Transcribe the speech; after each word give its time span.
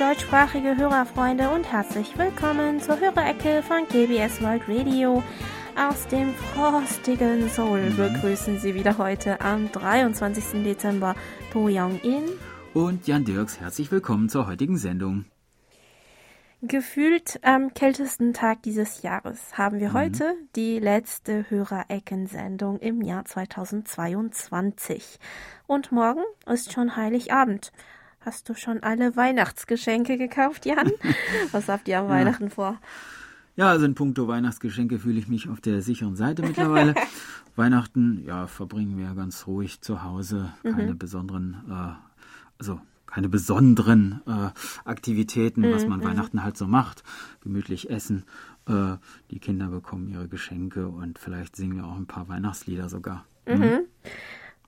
deutschsprachige 0.00 0.78
Hörerfreunde 0.78 1.50
und 1.50 1.70
herzlich 1.70 2.16
willkommen 2.16 2.80
zur 2.80 2.98
Hörerecke 2.98 3.62
von 3.62 3.86
KBS 3.86 4.40
World 4.40 4.62
Radio. 4.66 5.22
Aus 5.76 6.06
dem 6.06 6.32
frostigen 6.32 7.50
Seoul 7.50 7.90
begrüßen 7.90 8.58
Sie 8.58 8.74
wieder 8.74 8.96
heute 8.96 9.42
am 9.42 9.70
23. 9.70 10.64
Dezember 10.64 11.14
Do 11.52 11.68
Young-in 11.68 12.22
und 12.72 13.06
Jan 13.06 13.26
Dirks. 13.26 13.60
Herzlich 13.60 13.92
willkommen 13.92 14.30
zur 14.30 14.46
heutigen 14.46 14.78
Sendung. 14.78 15.26
Gefühlt 16.62 17.38
am 17.42 17.74
kältesten 17.74 18.32
Tag 18.32 18.62
dieses 18.62 19.02
Jahres 19.02 19.58
haben 19.58 19.80
wir 19.80 19.90
mhm. 19.90 19.94
heute 19.94 20.34
die 20.56 20.78
letzte 20.78 21.44
Hörerecken-Sendung 21.50 22.78
im 22.78 23.02
Jahr 23.02 23.26
2022. 23.26 25.18
Und 25.66 25.92
morgen 25.92 26.24
ist 26.46 26.72
schon 26.72 26.96
Heiligabend. 26.96 27.70
Hast 28.22 28.50
du 28.50 28.54
schon 28.54 28.82
alle 28.82 29.16
Weihnachtsgeschenke 29.16 30.18
gekauft, 30.18 30.66
Jan? 30.66 30.92
Was 31.52 31.68
habt 31.68 31.88
ihr 31.88 31.98
am 31.98 32.08
ja. 32.08 32.10
Weihnachten 32.10 32.50
vor? 32.50 32.78
Ja, 33.56 33.70
also 33.70 33.86
in 33.86 33.94
puncto 33.94 34.28
Weihnachtsgeschenke 34.28 34.98
fühle 34.98 35.18
ich 35.18 35.28
mich 35.28 35.48
auf 35.48 35.62
der 35.62 35.80
sicheren 35.80 36.16
Seite 36.16 36.42
mittlerweile. 36.42 36.94
Weihnachten, 37.56 38.22
ja, 38.26 38.46
verbringen 38.46 38.98
wir 38.98 39.14
ganz 39.14 39.46
ruhig 39.46 39.80
zu 39.80 40.02
Hause. 40.02 40.52
Keine 40.62 40.92
mhm. 40.92 40.98
besonderen, 40.98 41.56
äh, 41.70 41.94
also 42.58 42.78
keine 43.06 43.30
besonderen 43.30 44.20
äh, 44.26 44.50
Aktivitäten, 44.84 45.62
mhm. 45.62 45.72
was 45.72 45.86
man 45.86 46.00
mhm. 46.00 46.04
Weihnachten 46.04 46.44
halt 46.44 46.58
so 46.58 46.66
macht. 46.66 47.02
Gemütlich 47.40 47.88
essen. 47.88 48.24
Äh, 48.68 48.96
die 49.30 49.38
Kinder 49.38 49.68
bekommen 49.68 50.08
ihre 50.08 50.28
Geschenke 50.28 50.88
und 50.88 51.18
vielleicht 51.18 51.56
singen 51.56 51.76
wir 51.76 51.86
auch 51.86 51.96
ein 51.96 52.06
paar 52.06 52.28
Weihnachtslieder 52.28 52.90
sogar. 52.90 53.24
Mhm. 53.46 53.54
mhm. 53.54 53.80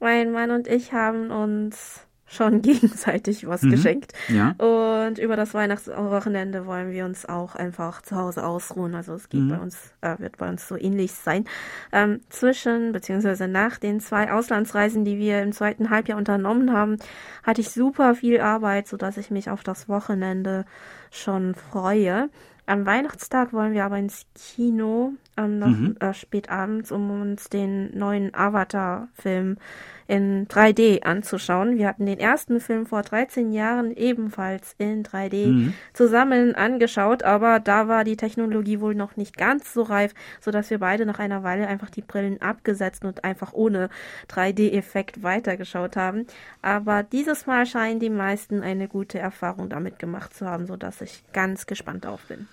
Mein 0.00 0.32
Mann 0.32 0.50
und 0.50 0.66
ich 0.66 0.92
haben 0.92 1.30
uns 1.30 2.08
schon 2.32 2.62
gegenseitig 2.62 3.46
was 3.46 3.62
mhm. 3.62 3.70
geschenkt. 3.70 4.12
Ja. 4.28 4.52
Und 4.52 5.18
über 5.18 5.36
das 5.36 5.54
Weihnachtswochenende 5.54 6.66
wollen 6.66 6.90
wir 6.90 7.04
uns 7.04 7.26
auch 7.26 7.54
einfach 7.54 8.02
zu 8.02 8.16
Hause 8.16 8.44
ausruhen. 8.44 8.94
Also 8.94 9.14
es 9.14 9.28
geht 9.28 9.42
mhm. 9.42 9.48
bei 9.50 9.58
uns, 9.58 9.92
äh, 10.00 10.18
wird 10.18 10.38
bei 10.38 10.48
uns 10.48 10.66
so 10.66 10.76
ähnlich 10.76 11.12
sein. 11.12 11.44
Ähm, 11.92 12.20
zwischen 12.30 12.92
beziehungsweise 12.92 13.48
nach 13.48 13.78
den 13.78 14.00
zwei 14.00 14.32
Auslandsreisen, 14.32 15.04
die 15.04 15.18
wir 15.18 15.42
im 15.42 15.52
zweiten 15.52 15.90
Halbjahr 15.90 16.18
unternommen 16.18 16.72
haben, 16.72 16.96
hatte 17.42 17.60
ich 17.60 17.70
super 17.70 18.14
viel 18.14 18.40
Arbeit, 18.40 18.88
so 18.88 18.96
dass 18.96 19.16
ich 19.16 19.30
mich 19.30 19.50
auf 19.50 19.62
das 19.62 19.88
Wochenende 19.88 20.64
schon 21.10 21.54
freue. 21.54 22.30
Am 22.64 22.86
Weihnachtstag 22.86 23.52
wollen 23.52 23.72
wir 23.74 23.84
aber 23.84 23.98
ins 23.98 24.24
Kino, 24.34 25.14
ähm, 25.36 25.58
noch 25.58 25.66
mhm. 25.66 25.96
äh, 25.98 26.14
spät 26.14 26.48
abends, 26.48 26.92
um 26.92 27.10
uns 27.10 27.48
den 27.48 27.96
neuen 27.98 28.34
Avatar-Film 28.34 29.58
in 30.06 30.46
3D 30.48 31.02
anzuschauen. 31.02 31.78
Wir 31.78 31.88
hatten 31.88 32.06
den 32.06 32.18
ersten 32.18 32.60
Film 32.60 32.86
vor 32.86 33.02
13 33.02 33.52
Jahren 33.52 33.94
ebenfalls 33.96 34.74
in 34.78 35.04
3D 35.04 35.46
mhm. 35.46 35.74
zusammen 35.92 36.54
angeschaut, 36.54 37.22
aber 37.22 37.60
da 37.60 37.88
war 37.88 38.04
die 38.04 38.16
Technologie 38.16 38.80
wohl 38.80 38.94
noch 38.94 39.16
nicht 39.16 39.36
ganz 39.36 39.72
so 39.72 39.82
reif, 39.82 40.14
sodass 40.40 40.70
wir 40.70 40.78
beide 40.78 41.06
nach 41.06 41.18
einer 41.18 41.42
Weile 41.42 41.66
einfach 41.66 41.90
die 41.90 42.02
Brillen 42.02 42.40
abgesetzt 42.40 43.04
und 43.04 43.24
einfach 43.24 43.52
ohne 43.52 43.88
3D-Effekt 44.28 45.22
weitergeschaut 45.22 45.96
haben. 45.96 46.26
Aber 46.60 47.02
dieses 47.02 47.46
Mal 47.46 47.66
scheinen 47.66 48.00
die 48.00 48.10
meisten 48.10 48.62
eine 48.62 48.88
gute 48.88 49.18
Erfahrung 49.18 49.68
damit 49.68 49.98
gemacht 49.98 50.34
zu 50.34 50.46
haben, 50.46 50.66
sodass 50.66 51.00
ich 51.00 51.22
ganz 51.32 51.66
gespannt 51.66 52.06
auf 52.06 52.22
bin. 52.26 52.46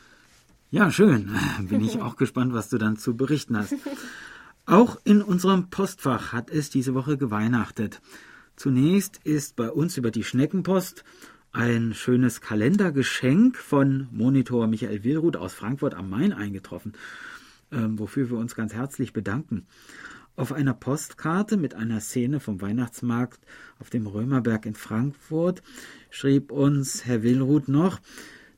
Ja, 0.72 0.92
schön. 0.92 1.36
Bin 1.62 1.82
ich 1.82 2.00
auch 2.02 2.16
gespannt, 2.16 2.54
was 2.54 2.70
du 2.70 2.78
dann 2.78 2.98
zu 2.98 3.16
berichten 3.16 3.58
hast. 3.58 3.76
Auch 4.70 5.00
in 5.04 5.24
unserem 5.24 5.72
Postfach 5.72 6.32
hat 6.32 6.52
es 6.52 6.70
diese 6.70 6.94
Woche 6.94 7.18
geweihnachtet. 7.18 8.02
Zunächst 8.56 9.20
ist 9.24 9.56
bei 9.56 9.72
uns 9.72 9.98
über 9.98 10.12
die 10.12 10.24
Schneckenpost 10.24 11.04
ein 11.52 11.96
schönes 11.96 12.40
Kalendergeschenk 12.40 13.58
von 13.58 14.08
Monitor 14.12 14.68
Michael 14.68 15.04
Willruth 15.04 15.38
aus 15.38 15.56
Frankfurt 15.56 15.96
am 15.96 16.12
Main 16.12 16.34
eingetroffen, 16.34 16.94
ähm, 17.72 17.98
wofür 17.98 18.30
wir 18.30 18.38
uns 18.38 18.54
ganz 18.54 18.76
herzlich 18.76 19.12
bedanken. 19.12 19.66
Auf 20.36 20.54
einer 20.54 20.76
Postkarte 20.76 21.58
mit 21.58 21.74
einer 21.74 22.00
Szene 22.00 22.40
vom 22.40 22.62
Weihnachtsmarkt 22.62 23.40
auf 23.80 23.90
dem 23.90 24.06
Römerberg 24.06 24.68
in 24.68 24.76
Frankfurt 24.76 25.64
schrieb 26.12 26.52
uns 26.52 27.06
Herr 27.06 27.24
Willruth 27.24 27.70
noch, 27.70 28.00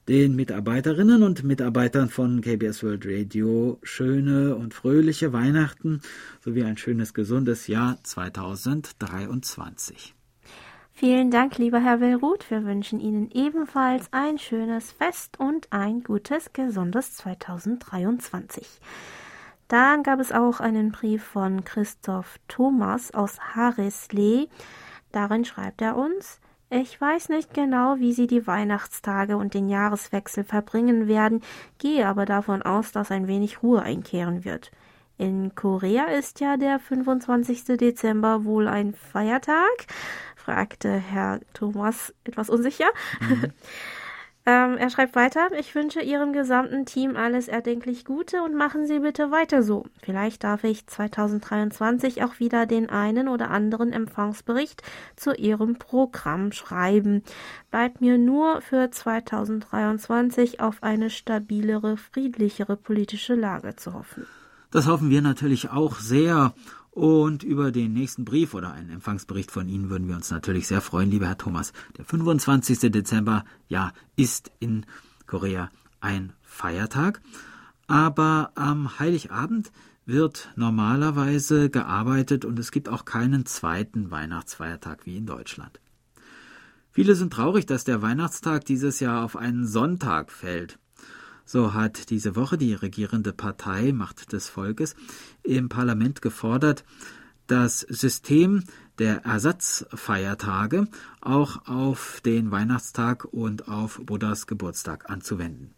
den 0.08 0.36
Mitarbeiterinnen 0.36 1.24
und 1.24 1.44
Mitarbeitern 1.44 2.10
von 2.10 2.42
KBS 2.42 2.84
World 2.84 3.06
Radio 3.06 3.80
schöne 3.84 4.56
und 4.56 4.74
fröhliche 4.74 5.32
Weihnachten 5.32 6.02
sowie 6.44 6.64
ein 6.64 6.78
schönes, 6.78 7.14
gesundes 7.14 7.68
Jahr 7.68 8.00
2023. 8.04 10.16
Vielen 10.94 11.32
Dank, 11.32 11.58
lieber 11.58 11.80
Herr 11.80 12.02
Willruth. 12.02 12.50
Wir 12.50 12.66
wünschen 12.66 13.00
Ihnen 13.00 13.30
ebenfalls 13.32 14.08
ein 14.12 14.38
schönes 14.38 14.92
Fest 14.92 15.40
und 15.40 15.72
ein 15.72 16.04
gutes, 16.04 16.54
gesundes 16.54 17.16
2023. 17.18 18.68
Dann 19.68 20.04
gab 20.04 20.20
es 20.20 20.32
auch 20.32 20.60
einen 20.60 20.92
Brief 20.92 21.24
von 21.24 21.64
Christoph 21.64 22.40
Thomas 22.48 23.14
aus 23.14 23.40
Harislee. 23.40 24.50
Darin 25.12 25.46
schreibt 25.46 25.82
er 25.82 25.96
uns, 25.96 26.40
ich 26.72 27.00
weiß 27.00 27.30
nicht 27.30 27.54
genau, 27.54 27.98
wie 28.00 28.14
Sie 28.14 28.28
die 28.28 28.48
Weihnachtstage 28.48 29.36
und 29.36 29.54
den 29.54 29.68
Jahreswechsel 29.68 30.46
verbringen 30.46 31.08
werden, 31.08 31.42
gehe 31.80 32.08
aber 32.08 32.26
davon 32.26 32.62
aus, 32.62 32.94
dass 32.94 33.12
ein 33.12 33.28
wenig 33.28 33.62
Ruhe 33.62 33.82
einkehren 33.82 34.46
wird. 34.46 34.72
In 35.18 35.54
Korea 35.54 36.06
ist 36.06 36.40
ja 36.40 36.56
der 36.56 36.80
25. 36.80 37.66
Dezember 37.78 38.46
wohl 38.46 38.68
ein 38.68 38.94
Feiertag? 38.94 39.86
fragte 40.36 40.90
Herr 40.90 41.42
Thomas 41.54 42.14
etwas 42.24 42.50
unsicher. 42.50 42.90
Mhm. 43.20 43.52
Ähm, 44.44 44.78
er 44.78 44.90
schreibt 44.90 45.16
weiter, 45.16 45.50
ich 45.60 45.76
wünsche 45.76 46.02
Ihrem 46.02 46.34
gesamten 46.34 46.86
Team 46.86 47.16
alles 47.16 47.48
erdenklich 47.48 48.06
Gute 48.06 48.42
und 48.42 48.56
machen 48.56 48.88
Sie 48.88 49.00
bitte 49.00 49.30
weiter 49.30 49.62
so. 49.62 49.86
Vielleicht 50.02 50.44
darf 50.44 50.64
ich 50.64 50.88
2023 50.88 52.24
auch 52.24 52.40
wieder 52.40 52.66
den 52.66 52.90
einen 52.90 53.28
oder 53.28 53.52
anderen 53.52 53.94
Empfangsbericht 53.94 54.82
zu 55.16 55.36
Ihrem 55.36 55.78
Programm 55.78 56.52
schreiben. 56.54 57.24
Bleibt 57.70 58.02
mir 58.02 58.18
nur 58.18 58.62
für 58.62 58.90
2023 58.90 60.60
auf 60.60 60.82
eine 60.82 61.12
stabilere, 61.12 61.96
friedlichere 61.98 62.78
politische 62.78 63.36
Lage 63.36 63.76
zu 63.76 63.94
hoffen. 63.94 64.26
Das 64.72 64.88
hoffen 64.88 65.12
wir 65.12 65.22
natürlich 65.22 65.70
auch 65.70 65.98
sehr. 65.98 66.54
Und 66.92 67.44
über 67.44 67.72
den 67.72 67.94
nächsten 67.94 68.26
Brief 68.26 68.54
oder 68.54 68.74
einen 68.74 68.90
Empfangsbericht 68.90 69.50
von 69.50 69.70
Ihnen 69.70 69.90
würden 69.90 70.10
wir 70.10 70.16
uns 70.16 70.30
natürlich 70.30 70.68
sehr 70.68 70.82
freuen, 70.82 71.10
lieber 71.10 71.28
Herr 71.28 71.38
Thomas. 71.38 71.72
Der 71.98 72.04
25. 72.04 72.92
Dezember, 72.92 73.46
ja, 73.70 73.94
ist 74.18 74.52
in 74.60 74.86
Korea 75.26 75.72
ein 76.02 76.34
Feiertag. 76.42 77.22
Aber 77.88 78.52
am 78.56 79.00
Heiligabend 79.00 79.72
wird 80.06 80.50
normalerweise 80.58 81.70
gearbeitet 81.70 82.44
und 82.44 82.60
es 82.60 82.72
gibt 82.72 82.90
auch 82.90 83.06
keinen 83.06 83.46
zweiten 83.46 84.12
Weihnachtsfeiertag 84.12 85.06
wie 85.06 85.16
in 85.16 85.26
Deutschland. 85.26 85.80
Viele 86.90 87.16
sind 87.16 87.32
traurig, 87.32 87.66
dass 87.66 87.86
der 87.86 88.02
Weihnachtstag 88.02 88.66
dieses 88.66 89.00
Jahr 89.00 89.24
auf 89.24 89.38
einen 89.38 89.66
Sonntag 89.66 90.30
fällt. 90.30 90.78
So 91.46 91.74
hat 91.74 92.10
diese 92.10 92.36
Woche 92.36 92.58
die 92.58 92.74
regierende 92.74 93.34
Partei 93.34 93.92
Macht 93.92 94.32
des 94.32 94.48
Volkes 94.48 94.96
im 95.44 95.70
Parlament 95.70 96.22
gefordert, 96.22 96.84
das 97.48 97.82
System 97.82 98.64
der 99.00 99.26
Ersatzfeiertage 99.26 100.88
auch 101.22 101.68
auf 101.68 102.22
den 102.24 102.52
Weihnachtstag 102.52 103.26
und 103.26 103.68
auf 103.68 104.00
Buddhas 104.04 104.48
Geburtstag 104.48 105.10
anzuwenden. 105.10 105.74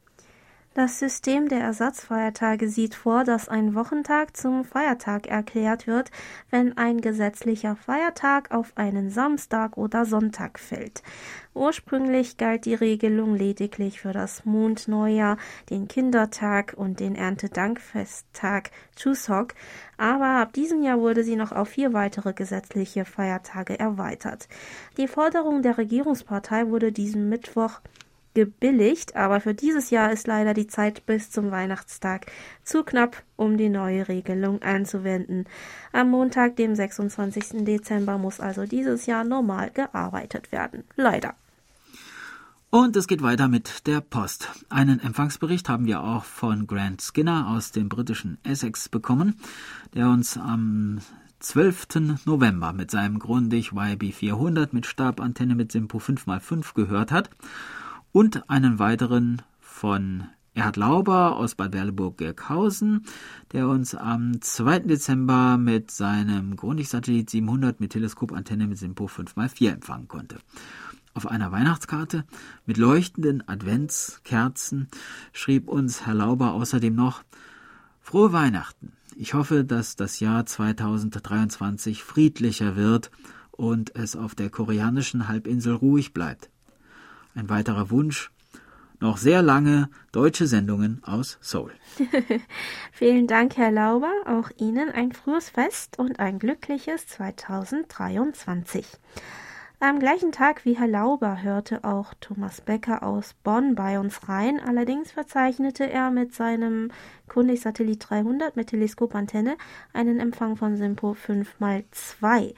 Das 0.76 0.98
System 0.98 1.50
der 1.50 1.60
Ersatzfeiertage 1.60 2.68
sieht 2.68 2.96
vor, 2.96 3.24
dass 3.24 3.48
ein 3.48 3.76
Wochentag 3.76 4.36
zum 4.36 4.66
Feiertag 4.66 5.28
erklärt 5.28 5.86
wird, 5.86 6.10
wenn 6.50 6.76
ein 6.80 7.00
gesetzlicher 7.00 7.76
Feiertag 7.76 8.50
auf 8.50 8.72
einen 8.74 9.12
Samstag 9.12 9.78
oder 9.78 10.06
Sonntag 10.06 10.58
fällt. 10.58 11.04
Ursprünglich 11.54 12.38
galt 12.38 12.66
die 12.66 12.74
Regelung 12.74 13.36
lediglich 13.36 14.02
für 14.02 14.14
das 14.14 14.46
Mondneujahr, 14.46 15.38
den 15.70 15.88
Kindertag 15.88 16.74
und 16.76 17.00
den 17.00 17.14
Erntedankfesttag 17.14 18.72
Chuseok, 18.96 19.54
aber 19.98 20.42
ab 20.42 20.54
diesem 20.54 20.82
Jahr 20.82 21.00
wurde 21.00 21.24
sie 21.24 21.36
noch 21.36 21.52
auf 21.52 21.70
vier 21.70 21.94
weitere 21.94 22.34
gesetzliche 22.34 23.06
Feiertage 23.06 23.78
erweitert. 23.78 24.48
Die 24.98 25.08
Forderung 25.08 25.62
der 25.62 25.78
Regierungspartei 25.78 26.68
wurde 26.70 26.92
diesen 26.92 27.30
Mittwoch 27.30 27.80
gebilligt, 28.34 29.16
aber 29.16 29.40
für 29.40 29.54
dieses 29.54 29.90
Jahr 29.90 30.12
ist 30.12 30.28
leider 30.28 30.54
die 30.54 30.68
Zeit 30.68 31.06
bis 31.06 31.32
zum 31.32 31.52
Weihnachtstag 31.52 32.26
zu 32.64 32.84
knapp, 32.84 33.24
um 33.36 33.58
die 33.58 33.70
neue 33.70 34.08
Regelung 34.08 34.62
anzuwenden. 34.62 35.46
Am 35.92 36.10
Montag, 36.10 36.56
dem 36.56 36.76
26. 36.76 37.64
Dezember, 37.64 38.18
muss 38.18 38.40
also 38.40 38.66
dieses 38.66 39.06
Jahr 39.06 39.24
normal 39.24 39.72
gearbeitet 39.72 40.52
werden. 40.52 40.84
Leider. 40.96 41.36
Und 42.70 42.96
es 42.96 43.08
geht 43.08 43.22
weiter 43.22 43.48
mit 43.48 43.86
der 43.86 44.02
Post. 44.02 44.50
Einen 44.70 45.00
Empfangsbericht 45.00 45.70
haben 45.70 45.86
wir 45.86 46.04
auch 46.04 46.24
von 46.24 46.66
Grant 46.66 47.04
Skinner 47.04 47.50
aus 47.50 47.72
dem 47.72 47.88
britischen 47.88 48.40
Essex 48.44 48.90
bekommen, 48.90 49.36
der 49.94 50.10
uns 50.10 50.38
am 50.38 51.00
12. 51.40 52.26
November 52.26 52.74
mit 52.74 52.90
seinem 52.90 53.20
Grundig 53.20 53.74
YB400 53.74 54.70
mit 54.72 54.88
Stabantenne 54.88 55.54
mit 55.54 55.72
Simpo 55.72 56.00
5x5 56.00 56.74
gehört 56.74 57.12
hat 57.12 57.30
und 58.14 58.50
einen 58.50 58.80
weiteren 58.80 59.42
von 59.60 60.26
Erhard 60.54 60.78
Lauber 60.78 61.36
aus 61.36 61.56
Bad 61.56 61.72
Berleburg-Gerkhausen, 61.72 63.06
der 63.52 63.68
uns 63.68 63.96
am 63.96 64.40
2. 64.40 64.80
Dezember 64.80 65.58
mit 65.58 65.90
seinem 65.90 66.56
Grundig-Satellit 66.56 67.32
700 67.32 67.80
mit 67.80 67.92
Teleskopantenne 67.92 68.68
mit 68.68 68.78
Simpo 68.78 69.08
5x4 69.08 69.72
empfangen 69.72 70.08
konnte. 70.08 70.38
Auf 71.16 71.26
einer 71.26 71.52
Weihnachtskarte 71.52 72.24
mit 72.68 72.78
leuchtenden 72.78 73.48
Adventskerzen 73.48 74.90
schrieb 75.32 75.68
uns 75.68 76.06
Herr 76.06 76.14
Lauber 76.14 76.54
außerdem 76.54 76.94
noch 76.94 77.24
Frohe 78.00 78.32
Weihnachten. 78.32 78.94
Ich 79.16 79.34
hoffe, 79.34 79.64
dass 79.64 79.96
das 79.96 80.20
Jahr 80.20 80.46
2023 80.46 82.04
friedlicher 82.04 82.76
wird 82.76 83.10
und 83.50 83.96
es 83.96 84.16
auf 84.16 84.36
der 84.36 84.52
koreanischen 84.52 85.28
Halbinsel 85.28 85.74
ruhig 85.74 86.14
bleibt. 86.14 86.53
Ein 87.36 87.50
weiterer 87.50 87.90
Wunsch 87.90 88.32
noch 89.00 89.18
sehr 89.18 89.42
lange 89.42 89.90
deutsche 90.12 90.48
Sendungen 90.48 91.02
aus 91.04 91.38
Seoul. 91.42 91.74
Vielen 92.92 93.28
Dank, 93.28 93.58
Herr 93.58 93.72
Lauber. 93.72 94.12
Auch 94.26 94.50
Ihnen 94.58 94.90
ein 94.90 95.12
frohes 95.12 95.50
Fest 95.50 96.00
und 96.00 96.20
ein 96.20 96.40
glückliches 96.40 97.06
2023. 97.08 98.88
Am 99.82 100.00
gleichen 100.00 100.32
Tag 100.32 100.64
wie 100.64 100.78
Herr 100.78 100.88
Lauber 100.88 101.44
hörte 101.44 101.84
auch 101.84 102.14
Thomas 102.22 102.62
Becker 102.62 103.04
aus 103.04 103.34
Bonn 103.44 103.76
bei 103.76 104.00
uns 104.00 104.30
rein. 104.30 104.62
Allerdings 104.62 105.12
verzeichnete 105.12 105.90
er 105.90 106.10
mit 106.10 106.34
seinem 106.34 106.90
Kundig 107.28 107.60
Satellit 107.60 108.06
300 108.10 108.56
mit 108.56 108.68
Teleskopantenne 108.68 109.58
einen 109.92 110.22
Empfang 110.22 110.56
von 110.56 110.78
Simpo 110.78 111.18
5x2. 111.28 112.54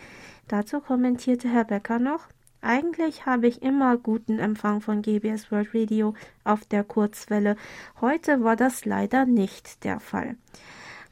Dazu 0.47 0.79
kommentierte 0.81 1.49
Herr 1.49 1.63
Becker 1.63 1.97
noch, 1.97 2.27
eigentlich 2.65 3.25
habe 3.25 3.47
ich 3.47 3.61
immer 3.61 3.97
guten 3.97 4.39
Empfang 4.39 4.81
von 4.81 5.01
GBS 5.01 5.51
World 5.51 5.69
Radio 5.73 6.15
auf 6.43 6.65
der 6.65 6.83
Kurzwelle. 6.83 7.55
Heute 8.01 8.43
war 8.43 8.55
das 8.55 8.85
leider 8.85 9.25
nicht 9.25 9.83
der 9.83 9.99
Fall. 9.99 10.35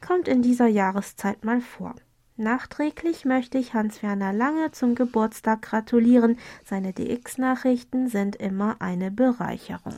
Kommt 0.06 0.28
in 0.28 0.42
dieser 0.42 0.66
Jahreszeit 0.66 1.44
mal 1.44 1.60
vor. 1.60 1.94
Nachträglich 2.36 3.24
möchte 3.24 3.58
ich 3.58 3.74
Hans-Werner 3.74 4.32
Lange 4.32 4.72
zum 4.72 4.96
Geburtstag 4.96 5.62
gratulieren. 5.62 6.36
Seine 6.64 6.92
DX-Nachrichten 6.92 8.08
sind 8.08 8.34
immer 8.36 8.82
eine 8.82 9.12
Bereicherung. 9.12 9.94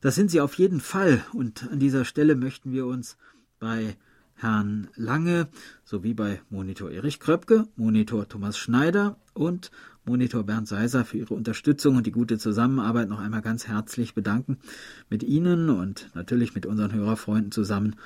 Das 0.00 0.16
sind 0.16 0.32
sie 0.32 0.40
auf 0.40 0.54
jeden 0.54 0.80
Fall. 0.80 1.24
Und 1.32 1.68
an 1.70 1.78
dieser 1.78 2.04
Stelle 2.04 2.34
möchten 2.34 2.72
wir 2.72 2.86
uns 2.86 3.16
bei 3.60 3.96
Herrn 4.34 4.88
Lange 4.96 5.48
sowie 5.84 6.12
bei 6.12 6.42
Monitor 6.50 6.90
Erich 6.90 7.20
Kröpke, 7.20 7.68
Monitor 7.76 8.28
Thomas 8.28 8.58
Schneider 8.58 9.16
und 9.32 9.70
Monitor 10.06 10.44
Bernd 10.44 10.68
Seiser 10.68 11.04
für 11.04 11.18
Ihre 11.18 11.34
Unterstützung 11.34 11.96
und 11.96 12.06
die 12.06 12.12
gute 12.12 12.38
Zusammenarbeit 12.38 13.08
noch 13.08 13.20
einmal 13.20 13.42
ganz 13.42 13.66
herzlich 13.66 14.14
bedanken. 14.14 14.58
Mit 15.08 15.22
Ihnen 15.22 15.70
und 15.70 16.10
natürlich 16.14 16.54
mit 16.54 16.66
unseren 16.66 16.92
Hörerfreunden 16.92 17.52
zusammen 17.52 17.96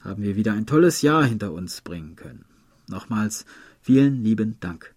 haben 0.00 0.22
wir 0.22 0.36
wieder 0.36 0.52
ein 0.52 0.66
tolles 0.66 1.02
Jahr 1.02 1.24
hinter 1.24 1.52
uns 1.52 1.80
bringen 1.82 2.16
können. 2.16 2.44
Nochmals 2.88 3.44
vielen 3.80 4.24
lieben 4.24 4.56
Dank. 4.60 4.94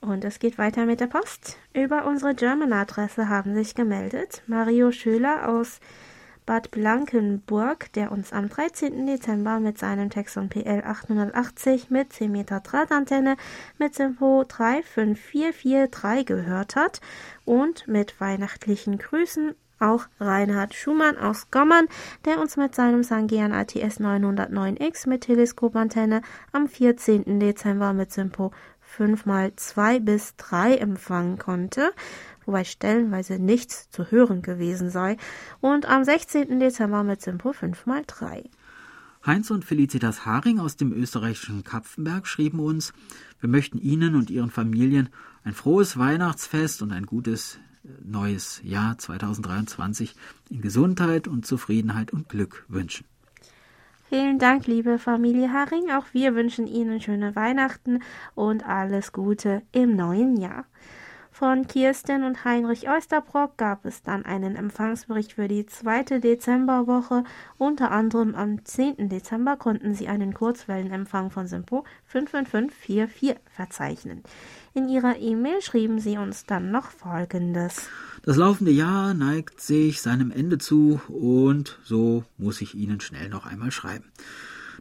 Und 0.00 0.24
es 0.24 0.38
geht 0.38 0.58
weiter 0.58 0.86
mit 0.86 1.00
der 1.00 1.08
Post. 1.08 1.56
Über 1.74 2.06
unsere 2.06 2.34
German-Adresse 2.34 3.28
haben 3.28 3.54
sich 3.54 3.74
gemeldet 3.74 4.42
Mario 4.46 4.92
Schöler 4.92 5.48
aus 5.48 5.80
Bad 6.48 6.70
Blankenburg, 6.70 7.92
der 7.92 8.10
uns 8.10 8.32
am 8.32 8.48
13. 8.48 9.06
Dezember 9.06 9.60
mit 9.60 9.76
seinem 9.76 10.08
Texon 10.08 10.48
PL 10.48 10.82
880 10.82 11.90
mit 11.90 12.10
10 12.10 12.32
Meter 12.32 12.60
Drahtantenne 12.60 13.36
mit 13.76 13.94
Simpo 13.94 14.46
35443 14.48 16.24
gehört 16.24 16.74
hat 16.74 17.02
und 17.44 17.86
mit 17.86 18.18
weihnachtlichen 18.18 18.96
Grüßen 18.96 19.56
auch 19.78 20.06
Reinhard 20.18 20.72
Schumann 20.72 21.18
aus 21.18 21.50
Gommern, 21.50 21.86
der 22.24 22.40
uns 22.40 22.56
mit 22.56 22.74
seinem 22.74 23.02
Sangean 23.02 23.52
ATS 23.52 24.00
909X 24.00 25.06
mit 25.06 25.24
Teleskopantenne 25.24 26.22
am 26.52 26.66
14. 26.66 27.40
Dezember 27.40 27.92
mit 27.92 28.10
Simpo 28.10 28.52
5 28.80 29.26
mal 29.26 29.52
2 29.54 30.00
bis 30.00 30.34
3 30.36 30.76
empfangen 30.76 31.38
konnte, 31.38 31.92
wobei 32.48 32.64
stellenweise 32.64 33.38
nichts 33.38 33.90
zu 33.90 34.10
hören 34.10 34.40
gewesen 34.40 34.88
sei, 34.90 35.18
und 35.60 35.86
am 35.86 36.02
16. 36.02 36.58
Dezember 36.58 37.04
mit 37.04 37.20
Simpo 37.20 37.52
5 37.52 37.84
mal 37.84 38.02
3. 38.06 38.42
Heinz 39.26 39.50
und 39.50 39.66
Felicitas 39.66 40.24
Haring 40.24 40.58
aus 40.58 40.76
dem 40.76 40.92
österreichischen 40.92 41.62
Kapfenberg 41.62 42.26
schrieben 42.26 42.60
uns, 42.60 42.94
wir 43.40 43.50
möchten 43.50 43.78
Ihnen 43.78 44.16
und 44.16 44.30
Ihren 44.30 44.50
Familien 44.50 45.10
ein 45.44 45.52
frohes 45.52 45.98
Weihnachtsfest 45.98 46.80
und 46.80 46.90
ein 46.92 47.04
gutes 47.04 47.58
neues 48.02 48.62
Jahr 48.64 48.96
2023 48.96 50.14
in 50.48 50.62
Gesundheit 50.62 51.28
und 51.28 51.46
Zufriedenheit 51.46 52.12
und 52.14 52.30
Glück 52.30 52.64
wünschen. 52.68 53.04
Vielen 54.08 54.38
Dank, 54.38 54.66
liebe 54.66 54.98
Familie 54.98 55.52
Haring. 55.52 55.90
Auch 55.90 56.06
wir 56.12 56.34
wünschen 56.34 56.66
Ihnen 56.66 57.02
schöne 57.02 57.36
Weihnachten 57.36 58.00
und 58.34 58.66
alles 58.66 59.12
Gute 59.12 59.60
im 59.72 59.96
neuen 59.96 60.38
Jahr. 60.38 60.64
Von 61.38 61.68
Kirsten 61.68 62.24
und 62.24 62.44
Heinrich 62.44 62.90
Oysterbrock 62.90 63.56
gab 63.58 63.84
es 63.84 64.02
dann 64.02 64.24
einen 64.24 64.56
Empfangsbericht 64.56 65.34
für 65.34 65.46
die 65.46 65.66
zweite 65.66 66.18
Dezemberwoche. 66.18 67.22
Unter 67.58 67.92
anderem 67.92 68.34
am 68.34 68.64
10. 68.64 69.08
Dezember 69.08 69.56
konnten 69.56 69.94
sie 69.94 70.08
einen 70.08 70.34
Kurzwellenempfang 70.34 71.30
von 71.30 71.46
Simpo 71.46 71.84
55544 72.06 73.36
verzeichnen. 73.54 74.24
In 74.74 74.88
ihrer 74.88 75.16
E-Mail 75.20 75.62
schrieben 75.62 76.00
sie 76.00 76.18
uns 76.18 76.44
dann 76.44 76.72
noch 76.72 76.90
Folgendes. 76.90 77.88
Das 78.24 78.36
laufende 78.36 78.72
Jahr 78.72 79.14
neigt 79.14 79.60
sich 79.60 80.02
seinem 80.02 80.32
Ende 80.32 80.58
zu 80.58 81.00
und 81.06 81.78
so 81.84 82.24
muss 82.36 82.60
ich 82.60 82.74
Ihnen 82.74 83.00
schnell 83.00 83.28
noch 83.28 83.46
einmal 83.46 83.70
schreiben. 83.70 84.10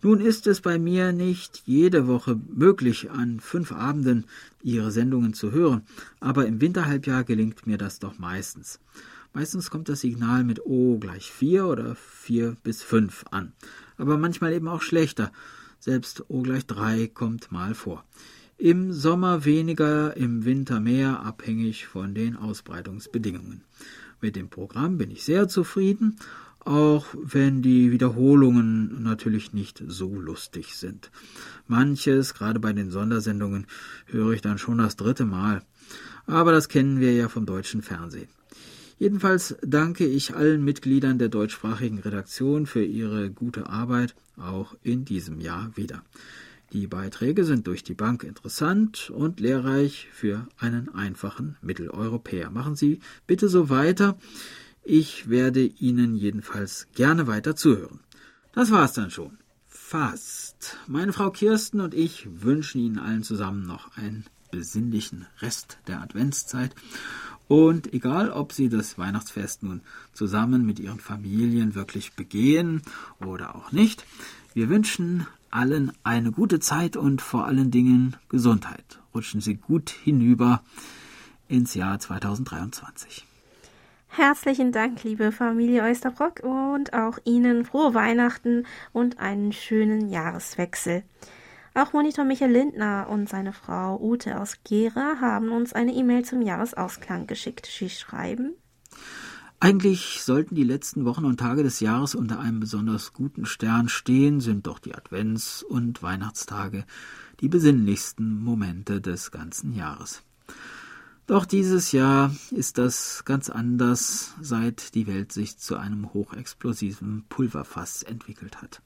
Nun 0.04 0.22
ist 0.22 0.46
es 0.46 0.62
bei 0.62 0.78
mir 0.78 1.12
nicht 1.12 1.64
jede 1.66 2.08
Woche 2.08 2.40
möglich, 2.54 3.10
an 3.10 3.40
fünf 3.40 3.72
Abenden 3.72 4.26
Ihre 4.62 4.92
Sendungen 4.92 5.34
zu 5.34 5.52
hören, 5.52 5.82
aber 6.20 6.46
im 6.46 6.62
Winterhalbjahr 6.62 7.24
gelingt 7.24 7.66
mir 7.66 7.78
das 7.78 8.00
doch 8.00 8.20
meistens. 8.20 8.80
Meistens 9.34 9.70
kommt 9.70 9.90
das 9.90 10.02
Signal 10.02 10.44
mit 10.44 10.66
O 10.66 10.98
gleich 11.00 11.32
vier 11.32 11.68
oder 11.68 11.96
vier 11.96 12.56
bis 12.64 12.84
fünf 12.84 13.26
an, 13.32 13.54
aber 13.98 14.18
manchmal 14.18 14.54
eben 14.54 14.68
auch 14.68 14.82
schlechter. 14.82 15.32
Selbst 15.80 16.26
O 16.28 16.42
gleich 16.42 16.66
drei 16.66 17.08
kommt 17.08 17.52
mal 17.52 17.74
vor. 17.74 18.04
Im 18.58 18.92
Sommer 18.94 19.46
weniger, 19.46 20.18
im 20.18 20.44
Winter 20.46 20.80
mehr, 20.80 21.22
abhängig 21.22 21.86
von 21.86 22.16
den 22.16 22.36
Ausbreitungsbedingungen. 22.36 23.62
Mit 24.22 24.36
dem 24.36 24.50
Programm 24.50 24.98
bin 24.98 25.12
ich 25.12 25.24
sehr 25.24 25.48
zufrieden 25.48 26.18
auch 26.68 27.06
wenn 27.14 27.62
die 27.62 27.92
Wiederholungen 27.92 29.02
natürlich 29.02 29.54
nicht 29.54 29.82
so 29.88 30.14
lustig 30.20 30.76
sind. 30.76 31.12
Manches, 31.68 32.34
gerade 32.34 32.60
bei 32.60 32.74
den 32.74 32.92
Sondersendungen, 32.92 33.68
höre 34.06 34.34
ich 34.34 34.42
dann 34.42 34.58
schon 34.58 34.78
das 34.78 34.98
dritte 34.98 35.26
Mal. 35.26 35.62
Aber 36.26 36.52
das 36.52 36.68
kennen 36.68 37.00
wir 37.00 37.14
ja 37.14 37.30
vom 37.30 37.46
deutschen 37.46 37.82
Fernsehen. 37.82 38.28
Jedenfalls 39.00 39.56
danke 39.62 40.06
ich 40.06 40.36
allen 40.36 40.64
Mitgliedern 40.64 41.20
der 41.20 41.30
deutschsprachigen 41.30 42.00
Redaktion 42.00 42.66
für 42.66 42.84
ihre 42.84 43.30
gute 43.30 43.70
Arbeit, 43.70 44.16
auch 44.36 44.76
in 44.84 45.06
diesem 45.06 45.40
Jahr 45.40 45.72
wieder. 45.76 46.04
Die 46.74 46.88
Beiträge 46.88 47.46
sind 47.46 47.68
durch 47.68 47.84
die 47.84 47.94
Bank 47.94 48.24
interessant 48.24 49.10
und 49.10 49.40
lehrreich 49.40 50.10
für 50.12 50.48
einen 50.58 50.94
einfachen 50.94 51.56
Mitteleuropäer. 51.62 52.50
Machen 52.50 52.76
Sie 52.76 53.00
bitte 53.26 53.48
so 53.48 53.70
weiter. 53.70 54.18
Ich 54.90 55.28
werde 55.28 55.66
Ihnen 55.66 56.16
jedenfalls 56.16 56.88
gerne 56.96 57.28
weiter 57.28 57.58
zuhören. 57.58 58.00
Das 58.54 58.72
war's 58.72 58.94
dann 58.94 59.12
schon. 59.12 59.38
Fast. 59.68 60.78
Meine 60.88 61.12
Frau 61.12 61.30
Kirsten 61.30 61.82
und 61.82 61.94
ich 61.94 62.26
wünschen 62.42 62.80
Ihnen 62.80 62.98
allen 62.98 63.22
zusammen 63.22 63.68
noch 63.68 63.98
einen 63.98 64.24
besinnlichen 64.50 65.26
Rest 65.42 65.78
der 65.88 66.00
Adventszeit. 66.00 66.74
Und 67.50 67.94
egal, 67.94 68.32
ob 68.32 68.54
Sie 68.54 68.70
das 68.70 68.98
Weihnachtsfest 68.98 69.62
nun 69.62 69.82
zusammen 70.14 70.66
mit 70.66 70.80
Ihren 70.80 71.02
Familien 71.02 71.76
wirklich 71.76 72.14
begehen 72.14 72.82
oder 73.20 73.58
auch 73.58 73.74
nicht, 73.74 74.06
wir 74.54 74.70
wünschen 74.70 75.28
allen 75.52 75.92
eine 76.04 76.32
gute 76.32 76.62
Zeit 76.62 76.96
und 76.96 77.22
vor 77.22 77.46
allen 77.46 77.72
Dingen 77.72 78.16
Gesundheit. 78.30 79.02
Rutschen 79.14 79.42
Sie 79.42 79.56
gut 79.56 79.90
hinüber 79.90 80.64
ins 81.50 81.74
Jahr 81.74 82.00
2023. 82.00 83.26
Herzlichen 84.18 84.72
Dank, 84.72 85.04
liebe 85.04 85.32
Familie 85.32 85.84
Oysterbrock, 85.84 86.40
und 86.40 86.92
auch 86.94 87.20
Ihnen 87.24 87.66
frohe 87.66 87.94
Weihnachten 87.94 88.66
und 88.92 89.20
einen 89.20 89.54
schönen 89.54 90.10
Jahreswechsel. 90.10 91.04
Auch 91.76 91.94
Monitor 91.94 92.26
Michael 92.26 92.52
Lindner 92.52 93.10
und 93.12 93.30
seine 93.30 93.54
Frau 93.54 94.02
Ute 94.02 94.42
aus 94.42 94.56
Gera 94.64 95.18
haben 95.22 95.52
uns 95.52 95.74
eine 95.74 95.94
E-Mail 95.94 96.26
zum 96.26 96.42
Jahresausklang 96.42 97.28
geschickt. 97.28 97.68
Sie 97.68 97.92
schreiben, 97.92 98.56
eigentlich 99.60 100.24
sollten 100.24 100.56
die 100.56 100.64
letzten 100.64 101.06
Wochen 101.06 101.26
und 101.26 101.40
Tage 101.40 101.62
des 101.62 101.80
Jahres 101.80 102.16
unter 102.16 102.40
einem 102.40 102.60
besonders 102.60 103.14
guten 103.14 103.46
Stern 103.46 103.88
stehen, 103.88 104.40
sind 104.42 104.66
doch 104.66 104.80
die 104.80 104.96
Advents- 104.96 105.64
und 105.64 106.02
Weihnachtstage 106.02 106.86
die 107.40 107.50
besinnlichsten 107.50 108.44
Momente 108.44 109.00
des 109.00 109.30
ganzen 109.30 109.74
Jahres. 109.74 110.24
Doch 111.28 111.46
dieses 111.46 111.92
Jahr 111.92 112.34
ist 112.52 112.78
das 112.78 113.24
ganz 113.26 113.50
anders, 113.50 114.34
seit 114.42 114.96
die 114.96 115.08
Welt 115.08 115.34
sich 115.34 115.58
zu 115.58 115.76
einem 115.76 116.14
hochexplosiven 116.14 117.26
Pulverfass 117.28 118.02
entwickelt 118.02 118.62
hat. 118.62 118.82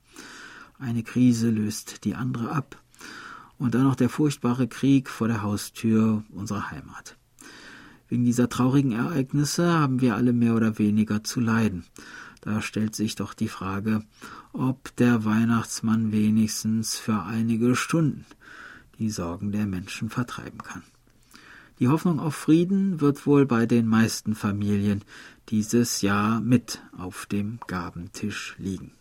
Eine 0.79 1.03
Krise 1.03 1.51
löst 1.51 2.03
die 2.03 2.15
andere 2.15 2.51
ab. 2.51 2.81
Und 3.59 3.75
dann 3.75 3.83
noch 3.83 3.95
der 3.95 4.09
furchtbare 4.09 4.67
Krieg 4.67 5.07
vor 5.07 5.27
der 5.27 5.43
Haustür 5.43 6.23
unserer 6.31 6.71
Heimat. 6.71 7.15
Wegen 8.09 8.25
dieser 8.25 8.49
traurigen 8.49 8.93
Ereignisse 8.93 9.71
haben 9.71 10.01
wir 10.01 10.15
alle 10.15 10.33
mehr 10.33 10.55
oder 10.55 10.79
weniger 10.79 11.23
zu 11.23 11.41
leiden. 11.41 11.85
Da 12.41 12.63
stellt 12.63 12.95
sich 12.95 13.13
doch 13.13 13.35
die 13.35 13.49
Frage, 13.49 14.03
ob 14.51 14.95
der 14.95 15.25
Weihnachtsmann 15.25 16.11
wenigstens 16.11 16.97
für 16.97 17.21
einige 17.21 17.75
Stunden 17.75 18.25
die 18.97 19.11
Sorgen 19.11 19.51
der 19.51 19.67
Menschen 19.67 20.09
vertreiben 20.09 20.57
kann. 20.57 20.81
Die 21.81 21.87
Hoffnung 21.87 22.19
auf 22.19 22.35
Frieden 22.35 23.01
wird 23.01 23.25
wohl 23.25 23.47
bei 23.47 23.65
den 23.65 23.87
meisten 23.87 24.35
Familien 24.35 25.03
dieses 25.49 26.03
Jahr 26.03 26.39
mit 26.39 26.79
auf 26.95 27.25
dem 27.25 27.57
Gabentisch 27.65 28.55
liegen. 28.59 28.91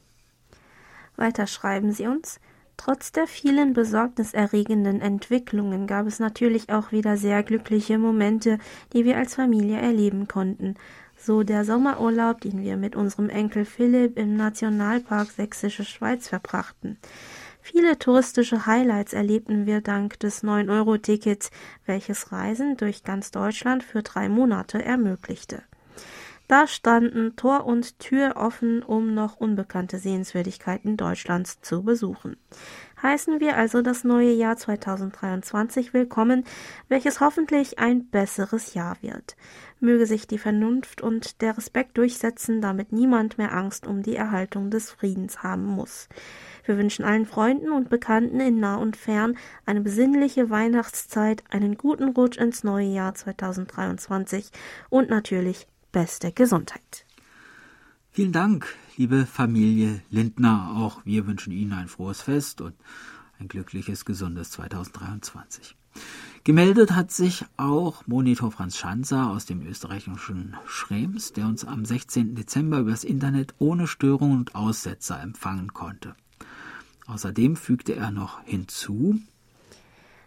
Weiter 1.14 1.46
schreiben 1.46 1.92
sie 1.92 2.06
uns. 2.06 2.40
Trotz 2.78 3.12
der 3.12 3.26
vielen 3.26 3.74
besorgniserregenden 3.74 5.02
Entwicklungen 5.02 5.86
gab 5.86 6.06
es 6.06 6.20
natürlich 6.20 6.70
auch 6.70 6.90
wieder 6.90 7.18
sehr 7.18 7.42
glückliche 7.42 7.98
Momente, 7.98 8.58
die 8.94 9.04
wir 9.04 9.18
als 9.18 9.34
Familie 9.34 9.78
erleben 9.78 10.26
konnten. 10.26 10.76
So 11.18 11.42
der 11.42 11.66
Sommerurlaub, 11.66 12.40
den 12.40 12.62
wir 12.62 12.78
mit 12.78 12.96
unserem 12.96 13.28
Enkel 13.28 13.66
Philipp 13.66 14.16
im 14.16 14.38
Nationalpark 14.38 15.30
Sächsische 15.30 15.84
Schweiz 15.84 16.28
verbrachten. 16.28 16.96
Viele 17.70 18.00
touristische 18.00 18.66
Highlights 18.66 19.12
erlebten 19.12 19.64
wir 19.64 19.80
dank 19.80 20.18
des 20.18 20.42
9-Euro-Tickets, 20.42 21.52
welches 21.86 22.32
Reisen 22.32 22.76
durch 22.76 23.04
ganz 23.04 23.30
Deutschland 23.30 23.84
für 23.84 24.02
drei 24.02 24.28
Monate 24.28 24.82
ermöglichte. 24.82 25.62
Da 26.48 26.66
standen 26.66 27.36
Tor 27.36 27.66
und 27.66 28.00
Tür 28.00 28.32
offen, 28.34 28.82
um 28.82 29.14
noch 29.14 29.36
unbekannte 29.36 29.98
Sehenswürdigkeiten 29.98 30.96
Deutschlands 30.96 31.60
zu 31.60 31.84
besuchen. 31.84 32.36
Heißen 33.02 33.40
wir 33.40 33.56
also 33.56 33.80
das 33.80 34.04
neue 34.04 34.32
Jahr 34.32 34.58
2023 34.58 35.94
willkommen, 35.94 36.44
welches 36.88 37.20
hoffentlich 37.20 37.78
ein 37.78 38.10
besseres 38.10 38.74
Jahr 38.74 38.98
wird. 39.00 39.36
Möge 39.80 40.04
sich 40.04 40.26
die 40.26 40.36
Vernunft 40.36 41.00
und 41.00 41.40
der 41.40 41.56
Respekt 41.56 41.96
durchsetzen, 41.96 42.60
damit 42.60 42.92
niemand 42.92 43.38
mehr 43.38 43.54
Angst 43.54 43.86
um 43.86 44.02
die 44.02 44.16
Erhaltung 44.16 44.70
des 44.70 44.90
Friedens 44.90 45.42
haben 45.42 45.64
muss. 45.64 46.10
Wir 46.66 46.76
wünschen 46.76 47.06
allen 47.06 47.24
Freunden 47.24 47.70
und 47.70 47.88
Bekannten 47.88 48.38
in 48.38 48.60
nah 48.60 48.76
und 48.76 48.98
fern 48.98 49.38
eine 49.64 49.80
besinnliche 49.80 50.50
Weihnachtszeit, 50.50 51.42
einen 51.48 51.78
guten 51.78 52.10
Rutsch 52.10 52.36
ins 52.36 52.64
neue 52.64 52.88
Jahr 52.88 53.14
2023 53.14 54.50
und 54.90 55.08
natürlich 55.08 55.66
beste 55.90 56.32
Gesundheit. 56.32 57.06
Vielen 58.12 58.32
Dank, 58.32 58.66
liebe 58.96 59.24
Familie 59.24 60.02
Lindner. 60.10 60.72
Auch 60.74 61.00
wir 61.04 61.28
wünschen 61.28 61.52
Ihnen 61.52 61.72
ein 61.72 61.86
frohes 61.86 62.22
Fest 62.22 62.60
und 62.60 62.74
ein 63.38 63.46
glückliches, 63.46 64.04
gesundes 64.04 64.50
2023. 64.50 65.76
Gemeldet 66.42 66.90
hat 66.90 67.12
sich 67.12 67.44
auch 67.56 68.04
Monitor 68.08 68.50
Franz 68.50 68.76
Schanzer 68.76 69.30
aus 69.30 69.46
dem 69.46 69.64
österreichischen 69.64 70.56
Schrems, 70.66 71.34
der 71.34 71.46
uns 71.46 71.64
am 71.64 71.84
16. 71.84 72.34
Dezember 72.34 72.80
übers 72.80 73.04
Internet 73.04 73.54
ohne 73.60 73.86
Störungen 73.86 74.38
und 74.38 74.56
Aussetzer 74.56 75.22
empfangen 75.22 75.72
konnte. 75.72 76.16
Außerdem 77.06 77.54
fügte 77.54 77.94
er 77.94 78.10
noch 78.10 78.42
hinzu, 78.42 79.20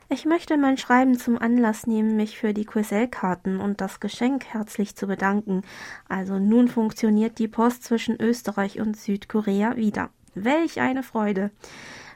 ich 0.10 0.26
möchte 0.26 0.58
mein 0.58 0.78
Schreiben 0.78 1.18
zum 1.18 1.38
Anlass 1.38 1.88
nehmen, 1.88 2.16
mich 2.16 2.38
für 2.38 2.54
die 2.54 2.66
QSL-Karten 2.66 3.60
und 3.60 3.82
das 3.82 4.00
Geschenk 4.00 4.46
herzlich 4.46 4.96
zu 4.96 5.08
bedanken. 5.08 5.64
Also 6.08 6.40
nun 6.40 6.68
funktioniert 6.68 7.40
die 7.40 7.48
Post 7.48 7.84
zwischen 7.84 8.22
Österreich 8.22 8.80
und 8.80 8.98
Südkorea 8.98 9.76
wieder. 9.76 10.10
Welch 10.36 10.82
eine 10.82 11.04
Freude! 11.04 11.52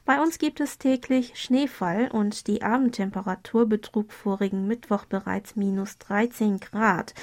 Bei 0.07 0.21
uns 0.21 0.39
gibt 0.39 0.61
es 0.61 0.77
täglich 0.77 1.33
Schneefall 1.35 2.09
und 2.09 2.47
die 2.47 2.61
Abendtemperatur 2.61 3.67
betrug 3.67 4.13
vorigen 4.13 4.65
Mittwoch 4.65 5.03
bereits 5.03 5.57
minus 5.57 5.97
13 5.97 6.61
Grad. 6.61 7.13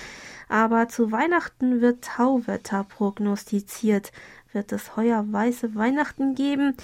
Aber 0.50 0.87
zu 0.88 1.11
Weihnachten 1.11 1.80
wird 1.80 2.04
Tauwetter 2.04 2.85
prognostiziert. 2.85 4.12
Wird 4.52 4.71
es 4.71 4.97
heuer 4.97 5.25
weiße 5.26 5.75
Weihnachten 5.75 6.35
geben? 6.35 6.76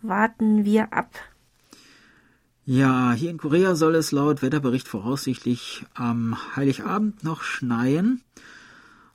Warten 0.00 0.64
wir 0.64 0.92
ab. 0.92 1.10
Ja, 2.70 3.12
hier 3.12 3.30
in 3.30 3.38
Korea 3.38 3.74
soll 3.76 3.94
es 3.94 4.12
laut 4.12 4.42
Wetterbericht 4.42 4.88
voraussichtlich 4.88 5.86
am 5.94 6.36
Heiligabend 6.54 7.24
noch 7.24 7.40
schneien. 7.40 8.20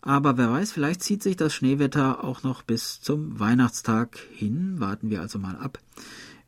Aber 0.01 0.39
wer 0.39 0.49
weiß, 0.49 0.71
vielleicht 0.71 1.03
zieht 1.03 1.21
sich 1.21 1.35
das 1.35 1.53
Schneewetter 1.53 2.23
auch 2.23 2.41
noch 2.41 2.63
bis 2.63 2.99
zum 2.99 3.39
Weihnachtstag 3.39 4.17
hin. 4.31 4.79
Warten 4.79 5.11
wir 5.11 5.21
also 5.21 5.37
mal 5.37 5.55
ab, 5.55 5.77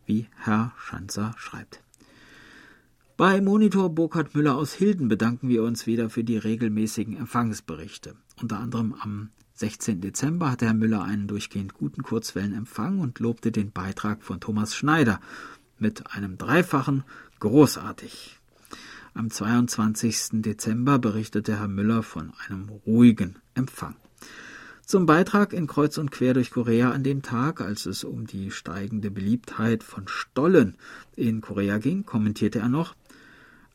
wie 0.08 0.26
Herr 0.36 0.74
Schanzer 0.80 1.36
schreibt. 1.38 1.80
Bei 3.18 3.40
Monitor 3.40 3.92
Burkhard 3.92 4.34
Müller 4.34 4.56
aus 4.56 4.74
Hilden 4.74 5.08
bedanken 5.08 5.48
wir 5.48 5.62
uns 5.62 5.86
wieder 5.86 6.10
für 6.10 6.24
die 6.24 6.38
regelmäßigen 6.38 7.18
Empfangsberichte. 7.18 8.16
Unter 8.42 8.58
anderem 8.58 8.96
am 9.00 9.30
16. 9.54 10.02
Dezember 10.02 10.50
hatte 10.50 10.66
Herr 10.66 10.74
Müller 10.74 11.04
einen 11.04 11.28
durchgehend 11.28 11.76
guten 11.76 12.02
Kurzwellenempfang 12.02 13.00
und 13.00 13.20
lobte 13.20 13.52
den 13.52 13.72
Beitrag 13.72 14.24
von 14.24 14.40
Thomas 14.40 14.76
Schneider 14.76 15.20
mit 15.78 16.14
einem 16.14 16.38
dreifachen 16.38 17.04
großartig. 17.40 18.40
Am 19.14 19.30
22. 19.30 20.42
Dezember 20.42 21.00
berichtete 21.00 21.60
Herr 21.60 21.68
Müller 21.68 22.04
von 22.04 22.34
einem 22.48 22.70
ruhigen 22.86 23.38
Empfang. 23.54 23.96
Zum 24.86 25.06
Beitrag 25.06 25.54
in 25.54 25.68
Kreuz 25.68 25.98
und 25.98 26.12
Quer 26.12 26.34
durch 26.34 26.52
Korea 26.52 26.92
an 26.92 27.04
dem 27.04 27.22
Tag, 27.22 27.60
als 27.60 27.86
es 27.86 28.04
um 28.04 28.28
die 28.28 28.52
steigende 28.52 29.10
Beliebtheit 29.10 29.84
von 29.84 30.08
Stollen 30.08 30.76
in 31.16 31.42
Korea 31.42 31.80
ging, 31.80 32.06
kommentierte 32.06 32.60
er 32.60 32.70
noch, 32.70 32.96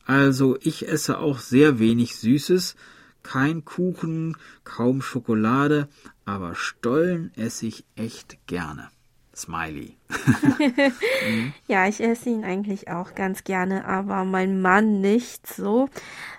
also 0.05 0.57
ich 0.61 0.87
esse 0.87 1.19
auch 1.19 1.39
sehr 1.39 1.79
wenig 1.79 2.15
Süßes, 2.15 2.75
kein 3.23 3.65
Kuchen, 3.65 4.37
kaum 4.63 5.01
Schokolade, 5.01 5.89
aber 6.25 6.55
Stollen 6.55 7.31
esse 7.35 7.67
ich 7.67 7.85
echt 7.95 8.37
gerne. 8.47 8.89
Smiley. 9.35 9.97
Ja, 11.67 11.87
ich 11.87 12.01
esse 12.01 12.29
ihn 12.29 12.43
eigentlich 12.43 12.89
auch 12.89 13.15
ganz 13.15 13.43
gerne, 13.43 13.85
aber 13.85 14.25
mein 14.25 14.61
Mann 14.61 14.99
nicht 15.01 15.47
so. 15.47 15.89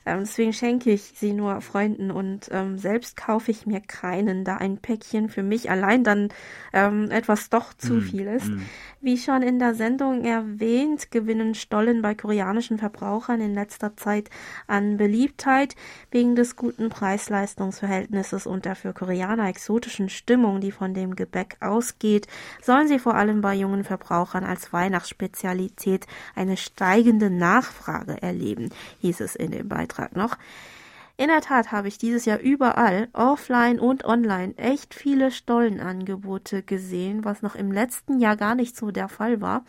Ähm, 0.05 0.21
deswegen 0.21 0.53
schenke 0.53 0.91
ich 0.91 1.13
sie 1.15 1.33
nur 1.33 1.61
Freunden 1.61 2.11
und 2.11 2.49
ähm, 2.51 2.77
selbst 2.77 3.17
kaufe 3.17 3.51
ich 3.51 3.67
mir 3.67 3.81
keinen, 3.81 4.45
da 4.45 4.57
ein 4.57 4.79
Päckchen 4.79 5.29
für 5.29 5.45
mich 5.45 5.71
allein 5.71 6.03
dann 6.03 6.31
ähm, 6.73 7.11
etwas 7.11 7.51
doch 7.51 7.73
zu 7.75 7.95
mhm. 7.95 8.03
viel 8.03 8.27
ist. 8.27 8.49
Mhm. 8.49 8.67
Wie 9.01 9.17
schon 9.17 9.43
in 9.43 9.59
der 9.59 9.75
Sendung 9.75 10.25
erwähnt, 10.25 11.11
gewinnen 11.11 11.55
Stollen 11.55 12.03
bei 12.03 12.15
koreanischen 12.15 12.79
Verbrauchern 12.79 13.41
in 13.41 13.55
letzter 13.55 13.97
Zeit 13.97 14.29
an 14.67 14.97
Beliebtheit 14.97 15.77
wegen 16.11 16.35
des 16.35 16.57
guten 16.57 16.89
Preis-Leistungs-Verhältnisses 16.89 18.47
und 18.47 18.65
der 18.65 18.75
für 18.75 18.93
Koreaner 18.93 19.49
exotischen 19.49 20.09
Stimmung, 20.09 20.61
die 20.61 20.73
von 20.73 20.95
dem 20.95 21.15
Gebäck 21.15 21.57
ausgeht, 21.61 22.27
sollen 22.61 22.89
sie 22.89 22.99
vor 22.99 23.15
allem 23.15 23.41
bei 23.41 23.55
jungen 23.63 23.85
Verbrauchern 23.85 24.45
als 24.45 24.73
Weihnachtsspezialität 24.73 26.07
eine 26.35 26.57
steigende 26.57 27.31
Nachfrage 27.31 28.21
erleben, 28.21 28.69
hieß 29.01 29.21
es 29.21 29.37
in 29.37 29.53
dem 29.53 29.69
Beitrag 29.69 30.15
noch. 30.15 30.37
In 31.17 31.29
der 31.29 31.41
Tat 31.41 31.73
habe 31.73 31.89
ich 31.89 31.99
dieses 31.99 32.25
Jahr 32.25 32.39
überall, 32.39 33.09
offline 33.13 33.79
und 33.79 34.05
online, 34.05 34.57
echt 34.57 34.95
viele 34.95 35.31
Stollenangebote 35.31 36.63
gesehen, 36.63 37.25
was 37.25 37.43
noch 37.43 37.55
im 37.55 37.71
letzten 37.71 38.19
Jahr 38.19 38.37
gar 38.37 38.55
nicht 38.55 38.77
so 38.77 38.91
der 38.91 39.09
Fall 39.09 39.41
war. 39.41 39.65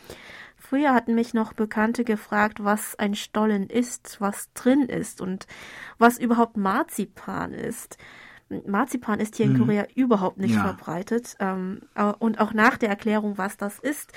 Früher 0.58 0.94
hatten 0.94 1.14
mich 1.14 1.34
noch 1.34 1.52
Bekannte 1.52 2.06
gefragt, 2.06 2.64
was 2.64 2.98
ein 2.98 3.16
Stollen 3.16 3.70
ist, 3.70 4.22
was 4.22 4.52
drin 4.54 4.84
ist 4.84 5.20
und 5.20 5.46
was 5.98 6.18
überhaupt 6.18 6.56
Marzipan 6.56 7.54
ist. 7.54 7.98
Marzipan 8.66 9.20
ist 9.20 9.36
hier 9.36 9.46
in 9.48 9.54
mhm. 9.54 9.60
Korea 9.60 9.86
überhaupt 9.96 10.38
nicht 10.38 10.56
ja. 10.56 10.64
verbreitet. 10.64 11.36
Ähm, 11.40 11.82
und 12.20 12.40
auch 12.40 12.54
nach 12.54 12.78
der 12.78 12.90
Erklärung, 12.90 13.38
was 13.38 13.58
das 13.58 13.80
ist, 13.80 14.12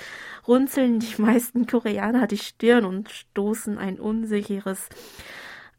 runzeln 0.47 0.99
die 0.99 1.21
meisten 1.21 1.67
Koreaner 1.67 2.27
die 2.27 2.37
Stirn 2.37 2.85
und 2.85 3.09
stoßen 3.09 3.77
ein 3.77 3.99
unsicheres 3.99 4.89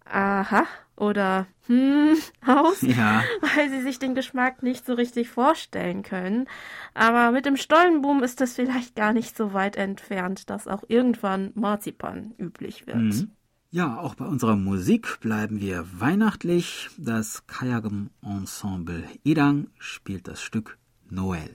Aha 0.04 0.66
oder 0.96 1.46
hm 1.66 2.16
aus, 2.44 2.82
ja. 2.82 3.22
weil 3.40 3.70
sie 3.70 3.82
sich 3.82 3.98
den 3.98 4.14
Geschmack 4.14 4.62
nicht 4.62 4.84
so 4.84 4.94
richtig 4.94 5.28
vorstellen 5.28 6.02
können. 6.02 6.46
Aber 6.94 7.30
mit 7.30 7.46
dem 7.46 7.56
Stollenboom 7.56 8.22
ist 8.22 8.40
es 8.40 8.54
vielleicht 8.54 8.96
gar 8.96 9.12
nicht 9.12 9.36
so 9.36 9.52
weit 9.52 9.76
entfernt, 9.76 10.50
dass 10.50 10.66
auch 10.66 10.82
irgendwann 10.88 11.52
Marzipan 11.54 12.34
üblich 12.38 12.86
wird. 12.86 12.96
Mhm. 12.96 13.30
Ja, 13.70 13.98
auch 14.00 14.14
bei 14.14 14.24
unserer 14.24 14.56
Musik 14.56 15.20
bleiben 15.20 15.60
wir 15.60 15.84
weihnachtlich. 16.00 16.88
Das 16.96 17.46
Kayagam 17.46 18.08
Ensemble 18.22 19.04
Idang 19.24 19.66
spielt 19.78 20.26
das 20.26 20.40
Stück 20.40 20.78
Noel. 21.10 21.54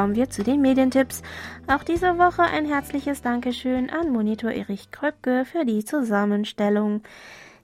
Kommen 0.00 0.14
wir 0.14 0.30
zu 0.30 0.42
den 0.42 0.62
Medientipps. 0.62 1.20
Auch 1.66 1.84
diese 1.84 2.16
Woche 2.16 2.40
ein 2.40 2.64
herzliches 2.64 3.20
Dankeschön 3.20 3.90
an 3.90 4.10
Monitor 4.10 4.50
Erich 4.50 4.90
Kröpke 4.90 5.44
für 5.44 5.66
die 5.66 5.84
Zusammenstellung. 5.84 7.02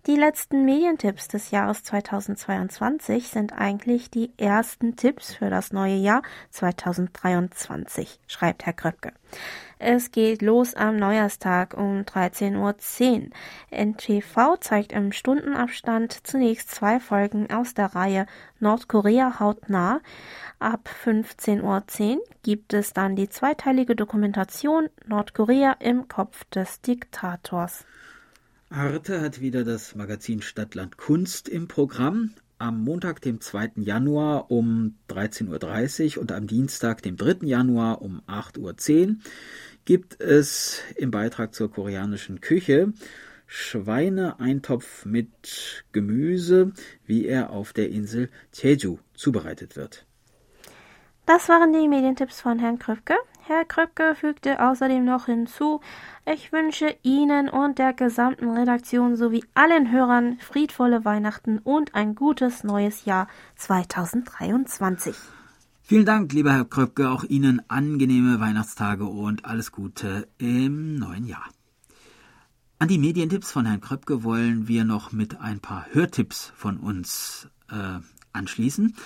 Die 0.06 0.14
letzten 0.14 0.64
Medientipps 0.64 1.26
des 1.26 1.50
Jahres 1.50 1.82
2022 1.82 3.26
sind 3.26 3.52
eigentlich 3.52 4.08
die 4.08 4.30
ersten 4.38 4.94
Tipps 4.94 5.34
für 5.34 5.50
das 5.50 5.72
neue 5.72 5.96
Jahr 5.96 6.22
2023, 6.50 8.20
schreibt 8.28 8.66
Herr 8.66 8.72
Kröpke. 8.72 9.12
Es 9.80 10.12
geht 10.12 10.42
los 10.42 10.74
am 10.74 10.96
Neujahrstag 10.96 11.74
um 11.76 12.02
13.10 12.02 12.56
Uhr. 12.56 13.30
NTV 13.76 14.60
zeigt 14.60 14.92
im 14.92 15.10
Stundenabstand 15.10 16.24
zunächst 16.24 16.70
zwei 16.70 17.00
Folgen 17.00 17.50
aus 17.50 17.74
der 17.74 17.96
Reihe 17.96 18.26
Nordkorea 18.60 19.40
hautnah. 19.40 20.02
Ab 20.60 20.88
15.10 21.04 21.62
Uhr 21.62 22.22
gibt 22.44 22.74
es 22.74 22.92
dann 22.92 23.16
die 23.16 23.28
zweiteilige 23.28 23.96
Dokumentation 23.96 24.88
Nordkorea 25.04 25.72
im 25.80 26.06
Kopf 26.06 26.44
des 26.44 26.80
Diktators. 26.80 27.84
Arte 28.68 29.20
hat 29.20 29.40
wieder 29.40 29.62
das 29.62 29.94
Magazin 29.94 30.42
Stadtland 30.42 30.96
Kunst 30.96 31.48
im 31.48 31.68
Programm. 31.68 32.34
Am 32.58 32.82
Montag, 32.82 33.20
dem 33.20 33.40
2. 33.40 33.72
Januar 33.76 34.50
um 34.50 34.96
13.30 35.08 36.16
Uhr 36.16 36.22
und 36.22 36.32
am 36.32 36.48
Dienstag, 36.48 37.00
dem 37.02 37.16
3. 37.16 37.46
Januar 37.46 38.02
um 38.02 38.22
8.10 38.26 39.08
Uhr 39.08 39.16
gibt 39.84 40.20
es 40.20 40.82
im 40.96 41.12
Beitrag 41.12 41.54
zur 41.54 41.70
koreanischen 41.70 42.40
Küche 42.40 42.92
Schweineeintopf 43.46 45.04
mit 45.04 45.84
Gemüse, 45.92 46.72
wie 47.04 47.26
er 47.26 47.50
auf 47.50 47.72
der 47.72 47.90
Insel 47.90 48.30
Jeju 48.52 48.98
zubereitet 49.14 49.76
wird. 49.76 50.06
Das 51.24 51.48
waren 51.48 51.72
die 51.72 51.86
Medientipps 51.86 52.40
von 52.40 52.58
Herrn 52.58 52.80
Kröpke. 52.80 53.14
Herr 53.48 53.64
Kröpke 53.64 54.16
fügte 54.16 54.58
außerdem 54.60 55.04
noch 55.04 55.26
hinzu, 55.26 55.80
ich 56.24 56.50
wünsche 56.50 56.96
Ihnen 57.04 57.48
und 57.48 57.78
der 57.78 57.92
gesamten 57.92 58.50
Redaktion 58.50 59.14
sowie 59.14 59.44
allen 59.54 59.92
Hörern 59.92 60.38
friedvolle 60.40 61.04
Weihnachten 61.04 61.58
und 61.58 61.94
ein 61.94 62.16
gutes 62.16 62.64
neues 62.64 63.04
Jahr 63.04 63.28
2023. 63.54 65.14
Vielen 65.82 66.04
Dank, 66.04 66.32
lieber 66.32 66.54
Herr 66.54 66.64
Kröpke, 66.64 67.08
auch 67.08 67.22
Ihnen 67.22 67.62
angenehme 67.68 68.40
Weihnachtstage 68.40 69.04
und 69.04 69.44
alles 69.44 69.70
Gute 69.70 70.26
im 70.38 70.96
neuen 70.96 71.24
Jahr. 71.24 71.44
An 72.80 72.88
die 72.88 72.98
Medientipps 72.98 73.52
von 73.52 73.64
Herrn 73.64 73.80
Kröpke 73.80 74.24
wollen 74.24 74.66
wir 74.66 74.84
noch 74.84 75.12
mit 75.12 75.40
ein 75.40 75.60
paar 75.60 75.86
Hörtipps 75.92 76.52
von 76.56 76.78
uns 76.78 77.48
äh, 77.70 78.00
anschließen. 78.32 78.96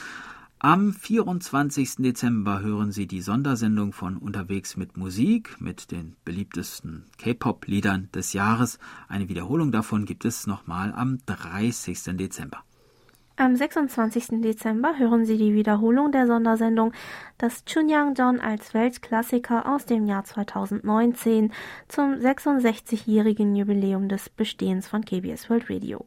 Am 0.63 0.93
24. 0.93 1.97
Dezember 2.01 2.61
hören 2.61 2.93
Sie 2.93 3.07
die 3.07 3.23
Sondersendung 3.23 3.95
von 3.95 4.19
Unterwegs 4.19 4.77
mit 4.77 4.95
Musik 4.95 5.59
mit 5.59 5.91
den 5.91 6.17
beliebtesten 6.27 7.07
K-Pop-Liedern 7.17 8.11
des 8.15 8.35
Jahres. 8.35 8.79
Eine 9.09 9.31
Wiederholung 9.31 9.73
davon 9.73 10.05
gibt 10.05 10.27
es 10.27 10.47
nochmal 10.47 10.93
am 10.95 11.17
30. 11.25 12.19
Dezember. 12.19 12.63
Am 13.37 13.57
26. 13.57 14.43
Dezember 14.43 14.99
hören 14.99 15.25
Sie 15.25 15.39
die 15.39 15.55
Wiederholung 15.55 16.13
der 16.13 16.27
Sondersendung 16.27 16.93
Das 17.39 17.65
Chunyang 17.65 18.13
Don 18.13 18.39
als 18.39 18.75
Weltklassiker 18.75 19.67
aus 19.67 19.87
dem 19.87 20.05
Jahr 20.05 20.25
2019 20.25 21.55
zum 21.89 22.13
66-jährigen 22.17 23.57
Jubiläum 23.57 24.11
des 24.11 24.29
Bestehens 24.29 24.89
von 24.89 25.07
KBS 25.07 25.49
World 25.49 25.71
Radio. 25.71 26.05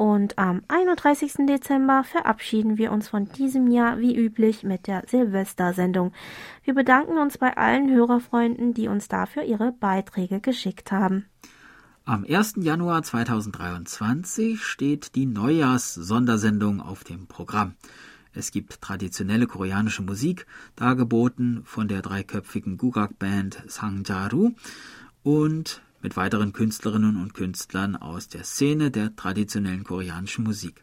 Und 0.00 0.38
am 0.38 0.62
31. 0.68 1.46
Dezember 1.46 2.04
verabschieden 2.04 2.78
wir 2.78 2.90
uns 2.90 3.10
von 3.10 3.26
diesem 3.26 3.70
Jahr 3.70 3.98
wie 3.98 4.16
üblich 4.16 4.62
mit 4.62 4.86
der 4.86 5.04
Silvestersendung. 5.06 6.14
Wir 6.64 6.72
bedanken 6.72 7.18
uns 7.18 7.36
bei 7.36 7.54
allen 7.54 7.90
Hörerfreunden, 7.90 8.72
die 8.72 8.88
uns 8.88 9.08
dafür 9.08 9.42
ihre 9.42 9.72
Beiträge 9.72 10.40
geschickt 10.40 10.90
haben. 10.90 11.26
Am 12.06 12.24
1. 12.24 12.54
Januar 12.62 13.02
2023 13.02 14.64
steht 14.64 15.16
die 15.16 15.26
Neujahrs-Sondersendung 15.26 16.80
auf 16.80 17.04
dem 17.04 17.26
Programm. 17.26 17.74
Es 18.32 18.52
gibt 18.52 18.80
traditionelle 18.80 19.46
koreanische 19.46 20.00
Musik, 20.00 20.46
dargeboten 20.76 21.60
von 21.66 21.88
der 21.88 22.00
dreiköpfigen 22.00 22.78
Gugak-Band 22.78 23.64
Sangjaru 23.66 24.52
und 25.24 25.82
mit 26.02 26.16
weiteren 26.16 26.52
Künstlerinnen 26.52 27.16
und 27.16 27.34
Künstlern 27.34 27.96
aus 27.96 28.28
der 28.28 28.44
Szene 28.44 28.90
der 28.90 29.14
traditionellen 29.16 29.84
koreanischen 29.84 30.44
Musik. 30.44 30.82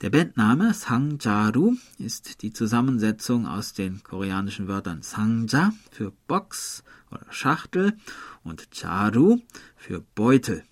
Der 0.00 0.08
Bandname 0.08 0.72
Sangjaru 0.72 1.76
ist 1.98 2.42
die 2.42 2.54
Zusammensetzung 2.54 3.46
aus 3.46 3.74
den 3.74 4.02
koreanischen 4.02 4.66
Wörtern 4.66 5.02
Sangja 5.02 5.74
für 5.90 6.12
Box 6.26 6.82
oder 7.10 7.26
Schachtel 7.28 7.98
und 8.42 8.68
Jaru 8.72 9.40
für 9.76 10.00
Beutel. 10.14 10.64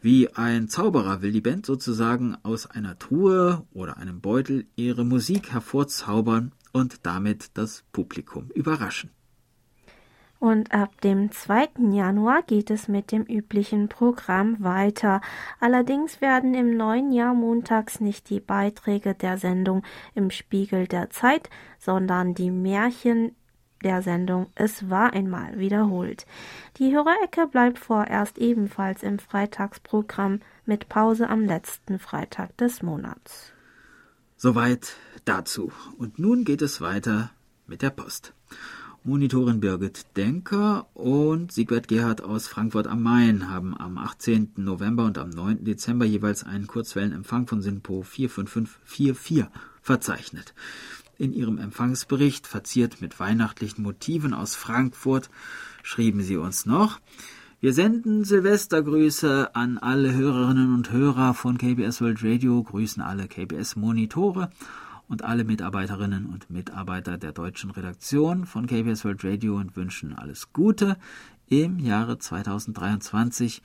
Wie 0.00 0.28
ein 0.34 0.68
Zauberer 0.68 1.22
will 1.22 1.32
die 1.32 1.40
Band 1.40 1.66
sozusagen 1.66 2.36
aus 2.44 2.66
einer 2.66 2.98
Truhe 2.98 3.66
oder 3.72 3.96
einem 3.96 4.20
Beutel 4.20 4.66
ihre 4.76 5.04
Musik 5.04 5.50
hervorzaubern 5.50 6.52
und 6.72 7.06
damit 7.06 7.50
das 7.54 7.84
Publikum 7.90 8.50
überraschen. 8.50 9.10
Und 10.38 10.74
ab 10.74 11.00
dem 11.00 11.30
2. 11.30 11.68
Januar 11.90 12.42
geht 12.42 12.70
es 12.70 12.88
mit 12.88 13.12
dem 13.12 13.22
üblichen 13.22 13.88
Programm 13.88 14.62
weiter. 14.62 15.20
Allerdings 15.60 16.20
werden 16.20 16.54
im 16.54 16.76
neuen 16.76 17.12
Jahr 17.12 17.34
montags 17.34 18.00
nicht 18.00 18.28
die 18.28 18.40
Beiträge 18.40 19.14
der 19.14 19.38
Sendung 19.38 19.82
im 20.14 20.30
Spiegel 20.30 20.86
der 20.86 21.10
Zeit, 21.10 21.48
sondern 21.78 22.34
die 22.34 22.50
Märchen 22.50 23.34
der 23.84 24.02
Sendung 24.02 24.46
Es 24.54 24.90
war 24.90 25.12
einmal 25.12 25.58
wiederholt. 25.58 26.26
Die 26.78 26.92
Hörerecke 26.92 27.46
bleibt 27.46 27.78
vorerst 27.78 28.38
ebenfalls 28.38 29.02
im 29.02 29.18
Freitagsprogramm 29.18 30.40
mit 30.64 30.88
Pause 30.88 31.28
am 31.28 31.44
letzten 31.44 31.98
Freitag 31.98 32.56
des 32.56 32.82
Monats. 32.82 33.52
Soweit 34.36 34.96
dazu. 35.24 35.70
Und 35.96 36.18
nun 36.18 36.44
geht 36.44 36.62
es 36.62 36.80
weiter 36.80 37.30
mit 37.66 37.82
der 37.82 37.90
Post. 37.90 38.32
Monitorin 39.06 39.60
Birgit 39.60 40.06
Denker 40.16 40.86
und 40.94 41.52
Siegwert 41.52 41.88
Gerhard 41.88 42.24
aus 42.24 42.48
Frankfurt 42.48 42.86
am 42.86 43.02
Main 43.02 43.50
haben 43.50 43.78
am 43.78 43.98
18. 43.98 44.52
November 44.56 45.04
und 45.04 45.18
am 45.18 45.28
9. 45.28 45.62
Dezember 45.62 46.06
jeweils 46.06 46.42
einen 46.42 46.66
Kurzwellenempfang 46.66 47.46
von 47.46 47.60
SINPO 47.60 48.02
45544 48.02 49.44
verzeichnet. 49.82 50.54
In 51.18 51.34
ihrem 51.34 51.58
Empfangsbericht, 51.58 52.46
verziert 52.46 53.02
mit 53.02 53.20
weihnachtlichen 53.20 53.84
Motiven 53.84 54.32
aus 54.32 54.54
Frankfurt, 54.54 55.28
schrieben 55.82 56.22
sie 56.22 56.38
uns 56.38 56.64
noch, 56.64 56.98
wir 57.60 57.74
senden 57.74 58.24
Silvestergrüße 58.24 59.54
an 59.54 59.76
alle 59.76 60.14
Hörerinnen 60.14 60.74
und 60.74 60.90
Hörer 60.90 61.34
von 61.34 61.58
KBS 61.58 62.00
World 62.00 62.24
Radio, 62.24 62.62
grüßen 62.62 63.02
alle 63.02 63.28
KBS 63.28 63.76
Monitore 63.76 64.50
und 65.08 65.24
alle 65.24 65.44
Mitarbeiterinnen 65.44 66.26
und 66.26 66.50
Mitarbeiter 66.50 67.18
der 67.18 67.32
deutschen 67.32 67.70
Redaktion 67.70 68.46
von 68.46 68.66
KBS 68.66 69.04
World 69.04 69.24
Radio 69.24 69.56
und 69.56 69.76
wünschen 69.76 70.14
alles 70.14 70.52
Gute 70.52 70.96
im 71.48 71.78
Jahre 71.78 72.18
2023, 72.18 73.62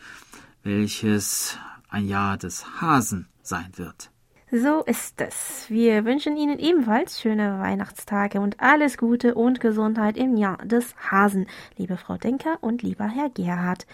welches 0.64 1.58
ein 1.90 2.08
Jahr 2.08 2.38
des 2.38 2.82
Hasen 2.82 3.28
sein 3.42 3.72
wird. 3.76 4.12
So 4.52 4.82
ist 4.84 5.22
es. 5.22 5.70
Wir 5.70 6.06
wünschen 6.06 6.36
Ihnen 6.36 6.58
ebenfalls 6.58 7.22
schöne 7.22 7.60
Weihnachtstage 7.60 8.42
und 8.42 8.60
alles 8.60 8.98
Gute 8.98 9.36
und 9.36 9.60
Gesundheit 9.60 10.18
im 10.18 10.36
Jahr 10.38 10.58
des 10.66 10.96
Hasen, 11.12 11.46
liebe 11.78 11.98
Frau 11.98 12.18
Denker 12.18 12.58
und 12.62 12.82
lieber 12.82 13.08
Herr 13.08 13.30
Gerhard. 13.30 13.86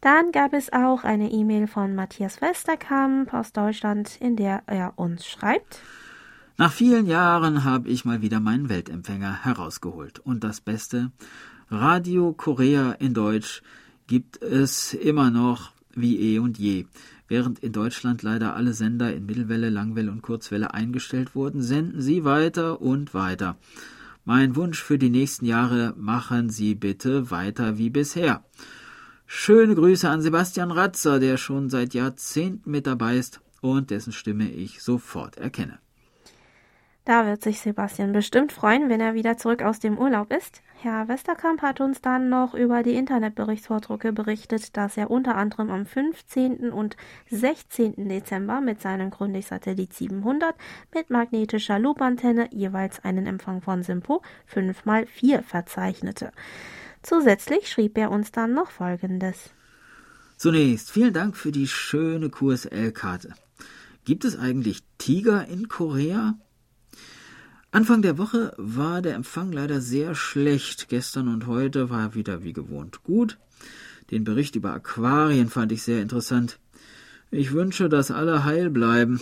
Dann 0.00 0.32
gab 0.32 0.52
es 0.52 0.72
auch 0.72 1.04
eine 1.04 1.30
E-Mail 1.30 1.68
von 1.68 1.94
Matthias 1.94 2.40
Westerkamp 2.42 3.32
aus 3.32 3.52
Deutschland, 3.52 4.16
in 4.20 4.34
der 4.34 4.62
er 4.66 4.94
uns 4.96 5.26
schreibt. 5.26 5.80
Nach 6.56 6.70
vielen 6.70 7.06
Jahren 7.06 7.64
habe 7.64 7.88
ich 7.88 8.04
mal 8.04 8.22
wieder 8.22 8.38
meinen 8.38 8.68
Weltempfänger 8.68 9.44
herausgeholt. 9.44 10.20
Und 10.20 10.44
das 10.44 10.60
Beste, 10.60 11.10
Radio 11.68 12.32
Korea 12.32 12.92
in 12.92 13.12
Deutsch 13.12 13.60
gibt 14.06 14.40
es 14.40 14.94
immer 14.94 15.32
noch 15.32 15.72
wie 15.94 16.16
eh 16.16 16.38
und 16.38 16.56
je. 16.56 16.86
Während 17.26 17.58
in 17.58 17.72
Deutschland 17.72 18.22
leider 18.22 18.54
alle 18.54 18.72
Sender 18.72 19.12
in 19.12 19.26
Mittelwelle, 19.26 19.68
Langwelle 19.68 20.12
und 20.12 20.22
Kurzwelle 20.22 20.72
eingestellt 20.72 21.34
wurden, 21.34 21.60
senden 21.60 22.00
sie 22.00 22.24
weiter 22.24 22.80
und 22.80 23.14
weiter. 23.14 23.56
Mein 24.24 24.54
Wunsch 24.54 24.80
für 24.80 24.98
die 24.98 25.10
nächsten 25.10 25.46
Jahre, 25.46 25.92
machen 25.96 26.50
Sie 26.50 26.76
bitte 26.76 27.32
weiter 27.32 27.78
wie 27.78 27.90
bisher. 27.90 28.44
Schöne 29.26 29.74
Grüße 29.74 30.08
an 30.08 30.22
Sebastian 30.22 30.70
Ratzer, 30.70 31.18
der 31.18 31.36
schon 31.36 31.68
seit 31.68 31.94
Jahrzehnten 31.94 32.70
mit 32.70 32.86
dabei 32.86 33.16
ist 33.16 33.40
und 33.60 33.90
dessen 33.90 34.12
Stimme 34.12 34.50
ich 34.50 34.82
sofort 34.82 35.36
erkenne. 35.36 35.80
Da 37.04 37.26
wird 37.26 37.42
sich 37.42 37.60
Sebastian 37.60 38.12
bestimmt 38.12 38.50
freuen, 38.50 38.88
wenn 38.88 39.00
er 39.00 39.12
wieder 39.12 39.36
zurück 39.36 39.62
aus 39.62 39.78
dem 39.78 39.98
Urlaub 39.98 40.32
ist. 40.32 40.62
Herr 40.80 41.06
Westerkamp 41.06 41.60
hat 41.60 41.82
uns 41.82 42.00
dann 42.00 42.30
noch 42.30 42.54
über 42.54 42.82
die 42.82 42.94
Internetberichtsvordrucke 42.94 44.14
berichtet, 44.14 44.74
dass 44.78 44.96
er 44.96 45.10
unter 45.10 45.36
anderem 45.36 45.70
am 45.70 45.84
15. 45.84 46.72
und 46.72 46.96
16. 47.30 48.08
Dezember 48.08 48.62
mit 48.62 48.80
seinem 48.80 49.10
Grundig-Satellit 49.10 49.92
700 49.92 50.54
mit 50.94 51.10
magnetischer 51.10 51.78
Loopantenne 51.78 52.48
jeweils 52.52 53.04
einen 53.04 53.26
Empfang 53.26 53.60
von 53.60 53.82
Simpo 53.82 54.22
5x4 54.50 55.42
verzeichnete. 55.42 56.32
Zusätzlich 57.02 57.68
schrieb 57.68 57.98
er 57.98 58.10
uns 58.10 58.32
dann 58.32 58.54
noch 58.54 58.70
Folgendes. 58.70 59.50
Zunächst 60.38 60.90
vielen 60.90 61.12
Dank 61.12 61.36
für 61.36 61.52
die 61.52 61.68
schöne 61.68 62.30
QSL-Karte. 62.30 63.34
Gibt 64.06 64.24
es 64.24 64.38
eigentlich 64.38 64.82
Tiger 64.96 65.46
in 65.46 65.68
Korea? 65.68 66.34
Anfang 67.74 68.02
der 68.02 68.18
Woche 68.18 68.54
war 68.56 69.02
der 69.02 69.16
Empfang 69.16 69.50
leider 69.50 69.80
sehr 69.80 70.14
schlecht. 70.14 70.88
Gestern 70.90 71.26
und 71.26 71.48
heute 71.48 71.90
war 71.90 72.02
er 72.02 72.14
wieder 72.14 72.44
wie 72.44 72.52
gewohnt 72.52 73.02
gut. 73.02 73.36
Den 74.12 74.22
Bericht 74.22 74.54
über 74.54 74.72
Aquarien 74.72 75.48
fand 75.48 75.72
ich 75.72 75.82
sehr 75.82 76.00
interessant. 76.00 76.60
Ich 77.32 77.52
wünsche, 77.52 77.88
dass 77.88 78.12
alle 78.12 78.44
heil 78.44 78.70
bleiben. 78.70 79.20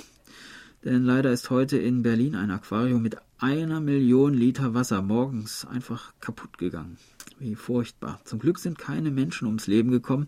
Denn 0.85 1.03
leider 1.03 1.33
ist 1.33 1.49
heute 1.49 1.79
in 1.79 2.03
Berlin 2.03 2.35
ein 2.35 2.51
Aquarium 2.51 3.01
mit 3.01 3.17
einer 3.39 3.81
Million 3.81 4.35
Liter 4.35 4.75
Wasser 4.75 5.01
morgens 5.01 5.65
einfach 5.65 6.13
kaputt 6.21 6.59
gegangen. 6.59 6.99
Wie 7.39 7.55
furchtbar. 7.55 8.21
Zum 8.25 8.39
Glück 8.39 8.59
sind 8.59 8.77
keine 8.77 9.11
Menschen 9.11 9.47
ums 9.47 9.67
Leben 9.67 9.91
gekommen, 9.91 10.27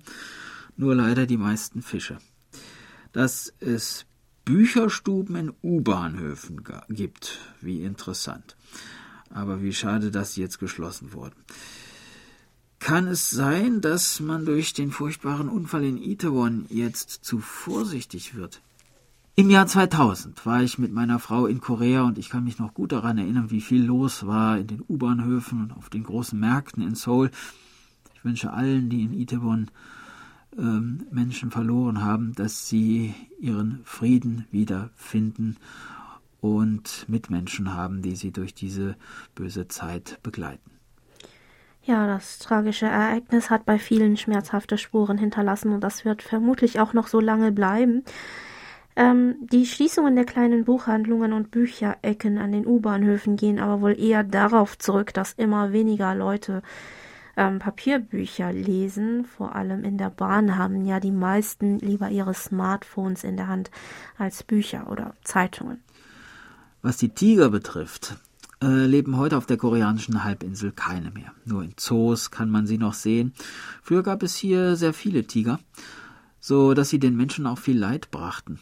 nur 0.79 0.95
leider 0.95 1.27
die 1.27 1.37
meisten 1.37 1.83
Fische. 1.83 2.17
Dass 3.13 3.53
es 3.61 4.07
Bücherstuben 4.45 5.37
in 5.37 5.53
U-Bahnhöfen 5.63 6.63
gibt. 6.89 7.39
Wie 7.61 7.83
interessant. 7.83 8.57
Aber 9.31 9.63
wie 9.63 9.73
schade, 9.73 10.11
dass 10.11 10.35
sie 10.35 10.43
jetzt 10.43 10.59
geschlossen 10.59 11.13
wurden. 11.13 11.37
Kann 12.79 13.07
es 13.07 13.31
sein, 13.31 13.81
dass 13.81 14.21
man 14.21 14.45
durch 14.45 14.75
den 14.75 14.91
furchtbaren 14.91 15.49
Unfall 15.49 15.85
in 15.85 15.97
Itaewon 15.97 16.67
jetzt 16.69 17.25
zu 17.25 17.39
vorsichtig 17.39 18.35
wird? 18.35 18.61
Im 19.37 19.51
Jahr 19.51 19.67
2000 19.67 20.45
war 20.45 20.63
ich 20.63 20.79
mit 20.79 20.93
meiner 20.93 21.19
Frau 21.19 21.47
in 21.47 21.61
Korea 21.61 22.03
und 22.03 22.19
ich 22.19 22.29
kann 22.29 22.45
mich 22.45 22.59
noch 22.59 22.75
gut 22.75 22.93
daran 22.93 23.19
erinnern, 23.19 23.51
wie 23.51 23.63
viel 23.63 23.83
los 23.83 24.27
war 24.27 24.59
in 24.59 24.67
den 24.67 24.85
U-Bahnhöfen 24.87 25.63
und 25.63 25.73
auf 25.73 25.89
den 25.89 26.05
großen 26.05 26.39
Märkten 26.39 26.83
in 26.83 26.95
Seoul. 26.95 27.31
Ich 28.15 28.25
wünsche 28.25 28.53
allen, 28.53 28.91
die 28.91 29.03
in 29.03 29.13
Itaewon 29.13 29.71
ähm, 30.59 31.07
Menschen 31.11 31.51
verloren 31.51 32.03
haben, 32.03 32.35
dass 32.35 32.69
sie 32.69 33.15
ihren 33.39 33.81
Frieden 33.85 34.47
wiederfinden 34.51 35.57
und 36.41 37.07
Mitmenschen 37.09 37.75
haben, 37.75 38.03
die 38.03 38.17
sie 38.17 38.31
durch 38.31 38.55
diese 38.55 38.97
böse 39.35 39.69
Zeit 39.69 40.19
begleiten. 40.23 40.71
Ja, 41.83 42.07
das 42.07 42.39
tragische 42.39 42.87
Ereignis 42.87 43.51
hat 43.51 43.67
bei 43.67 43.79
vielen 43.79 44.17
schmerzhafte 44.17 44.79
Spuren 44.79 45.19
hinterlassen 45.19 45.73
und 45.73 45.83
das 45.83 46.05
wird 46.05 46.23
vermutlich 46.23 46.81
auch 46.81 46.95
noch 46.95 47.09
so 47.09 47.21
lange 47.21 47.53
bleiben. 47.53 48.05
Ähm, 48.97 49.37
die 49.41 49.67
Schließungen 49.67 50.15
der 50.15 50.25
kleinen 50.25 50.65
Buchhandlungen 50.65 51.33
und 51.33 51.51
Bücherecken 51.51 52.39
an 52.39 52.53
den 52.53 52.67
U-Bahnhöfen 52.67 53.37
gehen 53.37 53.59
aber 53.59 53.81
wohl 53.83 53.99
eher 53.99 54.23
darauf 54.23 54.79
zurück, 54.79 55.13
dass 55.13 55.33
immer 55.33 55.73
weniger 55.73 56.15
Leute 56.15 56.63
ähm, 57.37 57.59
Papierbücher 57.59 58.53
lesen. 58.53 59.25
Vor 59.25 59.55
allem 59.55 59.85
in 59.85 59.99
der 59.99 60.11
Bahn 60.11 60.57
haben 60.57 60.85
ja 60.85 61.01
die 61.01 61.11
meisten 61.11 61.79
lieber 61.79 62.11
ihre 62.11 62.35
Smartphones 62.35 63.25
in 63.25 63.37
der 63.37 63.49
Hand 63.49 63.71
als 64.19 64.43
Bücher 64.43 64.91
oder 64.91 65.15
Zeitungen. 65.23 65.83
Was 66.83 66.97
die 66.97 67.09
Tiger 67.09 67.51
betrifft, 67.51 68.17
äh, 68.63 68.87
leben 68.87 69.17
heute 69.17 69.37
auf 69.37 69.47
der 69.47 69.57
koreanischen 69.57 70.25
Halbinsel 70.25 70.73
keine 70.73 71.11
mehr. 71.11 71.33
Nur 71.45 71.63
in 71.63 71.75
Zoos 71.77 72.31
kann 72.31 72.51
man 72.51 72.67
sie 72.67 72.79
noch 72.79 72.95
sehen. 72.95 73.33
Früher 73.83 74.03
gab 74.03 74.23
es 74.23 74.37
hier 74.37 74.77
sehr 74.77 74.93
viele 74.93 75.27
Tiger, 75.27 75.61
so 76.41 76.75
dass 76.75 76.91
sie 76.91 76.99
den 76.99 77.17
Menschen 77.17 77.47
auch 77.47 77.59
viel 77.59 77.79
Leid 77.79 78.11
brachten. 78.11 78.61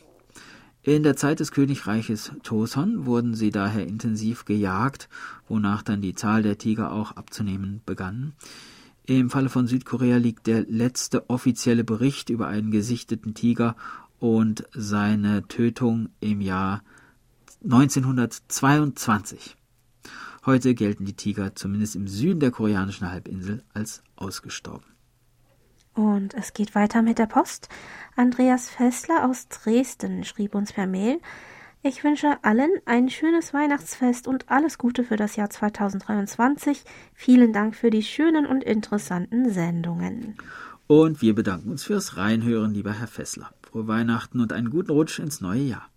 In 0.84 1.04
der 1.04 1.14
Zeit 1.14 1.38
des 1.38 1.52
Königreiches 1.52 2.32
Toson 2.42 3.06
wurden 3.06 3.34
sie 3.34 3.52
daher 3.52 3.86
intensiv 3.86 4.44
gejagt, 4.44 5.08
wonach 5.46 5.82
dann 5.82 6.00
die 6.00 6.16
Zahl 6.16 6.42
der 6.42 6.58
Tiger 6.58 6.90
auch 6.90 7.12
abzunehmen 7.12 7.82
begann. 7.86 8.32
Im 9.06 9.30
Falle 9.30 9.48
von 9.48 9.68
Südkorea 9.68 10.16
liegt 10.16 10.48
der 10.48 10.62
letzte 10.62 11.30
offizielle 11.30 11.84
Bericht 11.84 12.30
über 12.30 12.48
einen 12.48 12.72
gesichteten 12.72 13.32
Tiger 13.34 13.76
und 14.18 14.64
seine 14.72 15.46
Tötung 15.46 16.08
im 16.18 16.40
Jahr 16.40 16.82
1922. 17.62 19.56
Heute 20.44 20.74
gelten 20.74 21.04
die 21.04 21.14
Tiger 21.14 21.54
zumindest 21.54 21.94
im 21.94 22.08
Süden 22.08 22.40
der 22.40 22.50
koreanischen 22.50 23.08
Halbinsel 23.08 23.62
als 23.72 24.02
ausgestorben. 24.16 24.91
Und 25.94 26.34
es 26.34 26.52
geht 26.52 26.74
weiter 26.74 27.02
mit 27.02 27.18
der 27.18 27.26
Post. 27.26 27.68
Andreas 28.16 28.70
Fessler 28.70 29.28
aus 29.28 29.48
Dresden 29.48 30.24
schrieb 30.24 30.54
uns 30.54 30.72
per 30.72 30.86
Mail, 30.86 31.20
ich 31.84 32.04
wünsche 32.04 32.38
allen 32.42 32.70
ein 32.84 33.10
schönes 33.10 33.52
Weihnachtsfest 33.52 34.28
und 34.28 34.48
alles 34.48 34.78
Gute 34.78 35.02
für 35.02 35.16
das 35.16 35.34
Jahr 35.34 35.50
2023. 35.50 36.84
Vielen 37.12 37.52
Dank 37.52 37.74
für 37.74 37.90
die 37.90 38.04
schönen 38.04 38.46
und 38.46 38.62
interessanten 38.62 39.50
Sendungen. 39.50 40.36
Und 40.86 41.22
wir 41.22 41.34
bedanken 41.34 41.70
uns 41.70 41.82
fürs 41.82 42.16
Reinhören, 42.16 42.72
lieber 42.72 42.92
Herr 42.92 43.08
Fessler. 43.08 43.50
Frohe 43.62 43.88
Weihnachten 43.88 44.38
und 44.38 44.52
einen 44.52 44.70
guten 44.70 44.92
Rutsch 44.92 45.18
ins 45.18 45.40
neue 45.40 45.62
Jahr. 45.62 45.88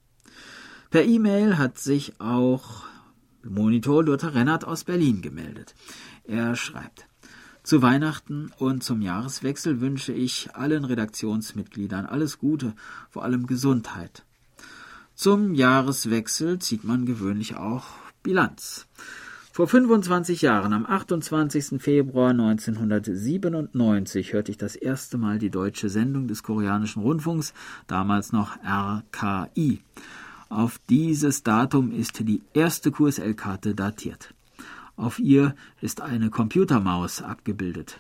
Per 0.90 1.04
E-Mail 1.04 1.60
hat 1.60 1.78
sich 1.78 2.20
auch 2.20 2.86
Monitor 3.44 4.04
Luther 4.04 4.34
Rennert 4.34 4.66
aus 4.66 4.86
Berlin 4.86 5.22
gemeldet. 5.22 5.76
Er 6.24 6.56
schreibt, 6.56 7.08
zu 7.66 7.82
Weihnachten 7.82 8.52
und 8.60 8.84
zum 8.84 9.02
Jahreswechsel 9.02 9.82
wünsche 9.82 10.14
ich 10.14 10.50
allen 10.54 10.86
Redaktionsmitgliedern 10.86 12.06
alles 12.06 12.38
Gute, 12.38 12.76
vor 13.10 13.24
allem 13.24 13.48
Gesundheit. 13.48 14.24
Zum 15.16 15.56
Jahreswechsel 15.56 16.60
zieht 16.60 16.84
man 16.84 17.08
gewöhnlich 17.08 17.56
auch 17.56 17.86
Bilanz. 18.22 18.86
Vor 19.52 19.68
25 19.68 20.44
Jahren, 20.44 20.74
am 20.74 20.86
28. 20.86 21.82
Februar 21.82 22.30
1997, 22.30 24.34
hörte 24.34 24.52
ich 24.52 24.60
das 24.60 24.76
erste 24.76 25.18
Mal 25.18 25.40
die 25.40 25.50
deutsche 25.50 25.90
Sendung 25.90 26.28
des 26.28 26.44
koreanischen 26.44 27.02
Rundfunks, 27.02 27.56
damals 27.88 28.32
noch 28.32 28.58
RKI. 28.64 29.82
Auf 30.50 30.80
dieses 30.88 31.42
Datum 31.42 31.92
ist 31.92 32.20
die 32.20 32.44
erste 32.54 32.92
QSL-Karte 32.92 33.74
datiert. 33.74 34.35
Auf 34.96 35.20
ihr 35.20 35.56
ist 35.82 36.02
eine 36.02 36.30
Computermaus 36.30 37.22
abgebildet. 37.22 38.00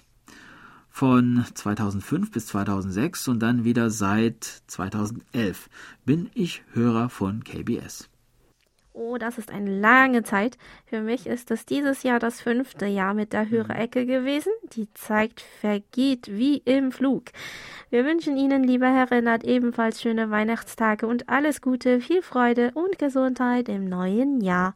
Von 0.89 1.45
2005 1.53 2.31
bis 2.31 2.47
2006 2.47 3.27
und 3.27 3.39
dann 3.39 3.65
wieder 3.65 3.89
seit 3.89 4.45
2011 4.67 5.69
bin 6.05 6.29
ich 6.33 6.63
Hörer 6.71 7.09
von 7.09 7.43
KBS. 7.43 8.09
Oh, 8.93 9.17
das 9.17 9.37
ist 9.37 9.51
eine 9.51 9.77
lange 9.77 10.23
Zeit. 10.23 10.57
Für 10.85 11.01
mich 11.01 11.27
ist 11.27 11.51
es 11.51 11.65
dieses 11.65 12.03
Jahr 12.03 12.19
das 12.19 12.39
fünfte 12.39 12.85
Jahr 12.85 13.13
mit 13.13 13.33
der 13.33 13.49
Hörerecke 13.49 14.05
gewesen. 14.05 14.53
Die 14.71 14.87
Zeit 14.93 15.41
vergeht 15.59 16.29
wie 16.31 16.59
im 16.59 16.93
Flug. 16.93 17.25
Wir 17.89 18.05
wünschen 18.05 18.37
Ihnen, 18.37 18.63
lieber 18.63 18.87
Herr 18.87 19.11
Rennert, 19.11 19.43
ebenfalls 19.43 20.01
schöne 20.01 20.31
Weihnachtstage 20.31 21.07
und 21.07 21.27
alles 21.27 21.59
Gute, 21.59 21.99
viel 21.99 22.21
Freude 22.21 22.71
und 22.73 22.97
Gesundheit 22.97 23.67
im 23.67 23.89
neuen 23.89 24.39
Jahr. 24.39 24.75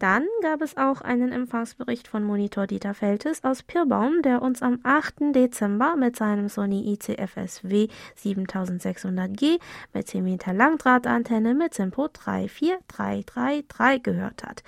Dann 0.00 0.24
gab 0.40 0.62
es 0.62 0.78
auch 0.78 1.02
einen 1.02 1.30
Empfangsbericht 1.30 2.08
von 2.08 2.24
Monitor 2.24 2.66
Dieter 2.66 2.94
Feltes 2.94 3.44
aus 3.44 3.62
Pirbaum, 3.62 4.22
der 4.22 4.40
uns 4.40 4.62
am 4.62 4.78
8. 4.82 5.34
Dezember 5.34 5.94
mit 5.94 6.16
seinem 6.16 6.48
Sony 6.48 6.94
ICFSW 6.94 7.88
7600G 8.18 9.58
mit 9.92 10.08
10 10.08 10.24
Meter 10.24 10.54
Langdrahtantenne 10.54 11.54
mit 11.54 11.74
Simpo 11.74 12.08
34333 12.08 14.02
gehört 14.02 14.42
hat. 14.42 14.62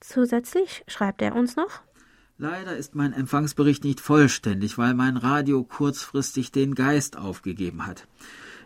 Zusätzlich 0.00 0.82
schreibt 0.88 1.20
er 1.20 1.36
uns 1.36 1.54
noch, 1.56 1.82
Leider 2.38 2.74
ist 2.74 2.94
mein 2.94 3.12
Empfangsbericht 3.12 3.84
nicht 3.84 4.00
vollständig, 4.00 4.78
weil 4.78 4.94
mein 4.94 5.18
Radio 5.18 5.62
kurzfristig 5.62 6.52
den 6.52 6.74
Geist 6.74 7.18
aufgegeben 7.18 7.84
hat. 7.84 8.08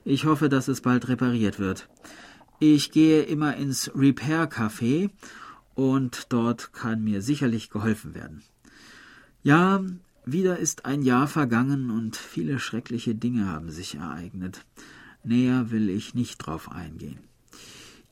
Ich 0.04 0.26
hoffe, 0.26 0.48
dass 0.48 0.68
es 0.68 0.80
bald 0.80 1.08
repariert 1.08 1.58
wird. 1.58 1.88
Ich 2.60 2.92
gehe 2.92 3.22
immer 3.22 3.56
ins 3.56 3.90
Repair 3.96 4.48
Café 4.48 5.10
und 5.74 6.32
dort 6.32 6.72
kann 6.72 7.02
mir 7.02 7.22
sicherlich 7.22 7.70
geholfen 7.70 8.14
werden. 8.14 8.42
Ja, 9.42 9.82
wieder 10.24 10.58
ist 10.58 10.84
ein 10.84 11.02
Jahr 11.02 11.26
vergangen 11.26 11.90
und 11.90 12.16
viele 12.16 12.58
schreckliche 12.58 13.14
Dinge 13.14 13.48
haben 13.48 13.70
sich 13.70 13.96
ereignet. 13.96 14.64
Näher 15.24 15.70
will 15.70 15.90
ich 15.90 16.14
nicht 16.14 16.38
drauf 16.38 16.70
eingehen. 16.70 17.18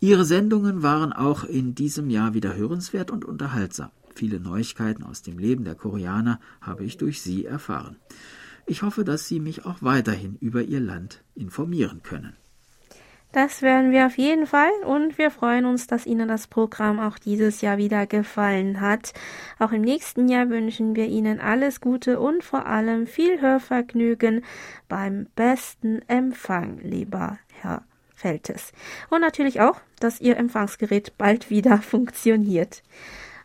Ihre 0.01 0.25
Sendungen 0.25 0.83
waren 0.83 1.13
auch 1.13 1.45
in 1.45 1.75
diesem 1.75 2.09
Jahr 2.09 2.35
wieder 2.35 2.57
hörenswert 2.57 3.11
und 3.11 3.25
unterhaltsam. 3.25 3.91
Viele 4.15 4.41
Neuigkeiten 4.41 5.03
aus 5.03 5.23
dem 5.23 5.39
Leben 5.39 5.65
der 5.65 5.75
Koreaner 5.75 6.41
habe 6.61 6.85
ich 6.85 6.97
durch 6.97 7.21
Sie 7.21 7.45
erfahren. 7.45 7.97
Ich 8.67 8.83
hoffe, 8.83 9.05
dass 9.05 9.29
Sie 9.29 9.41
mich 9.41 9.65
auch 9.65 9.83
weiterhin 9.83 10.37
über 10.37 10.63
Ihr 10.63 10.81
Land 10.81 11.23
informieren 11.35 12.03
können. 12.03 12.35
Das 13.33 13.63
werden 13.63 13.93
wir 13.93 14.07
auf 14.07 14.19
jeden 14.19 14.47
Fall 14.47 14.73
und 14.85 15.17
wir 15.17 15.31
freuen 15.31 15.65
uns, 15.65 15.87
dass 15.87 16.05
Ihnen 16.05 16.27
das 16.27 16.49
Programm 16.49 16.99
auch 16.99 17.17
dieses 17.17 17.61
Jahr 17.61 17.79
wieder 17.79 18.07
gefallen 18.07 18.81
hat. 18.81 19.13
Auch 19.61 19.71
im 19.71 19.83
nächsten 19.83 20.29
Jahr 20.29 20.49
wünschen 20.49 20.97
wir 20.97 21.07
Ihnen 21.07 21.39
alles 21.39 21.81
Gute 21.81 22.19
und 22.19 22.43
vor 22.43 22.67
allem 22.67 23.07
viel 23.07 23.41
Hörvergnügen 23.41 24.45
beim 24.89 25.27
besten 25.37 26.03
Empfang, 26.09 26.81
lieber 26.83 27.39
Herr 27.53 27.85
Feltes. 28.17 28.73
Und 29.11 29.21
natürlich 29.21 29.61
auch, 29.61 29.81
dass 30.01 30.21
Ihr 30.21 30.37
Empfangsgerät 30.37 31.17
bald 31.17 31.51
wieder 31.51 31.79
funktioniert. 31.83 32.83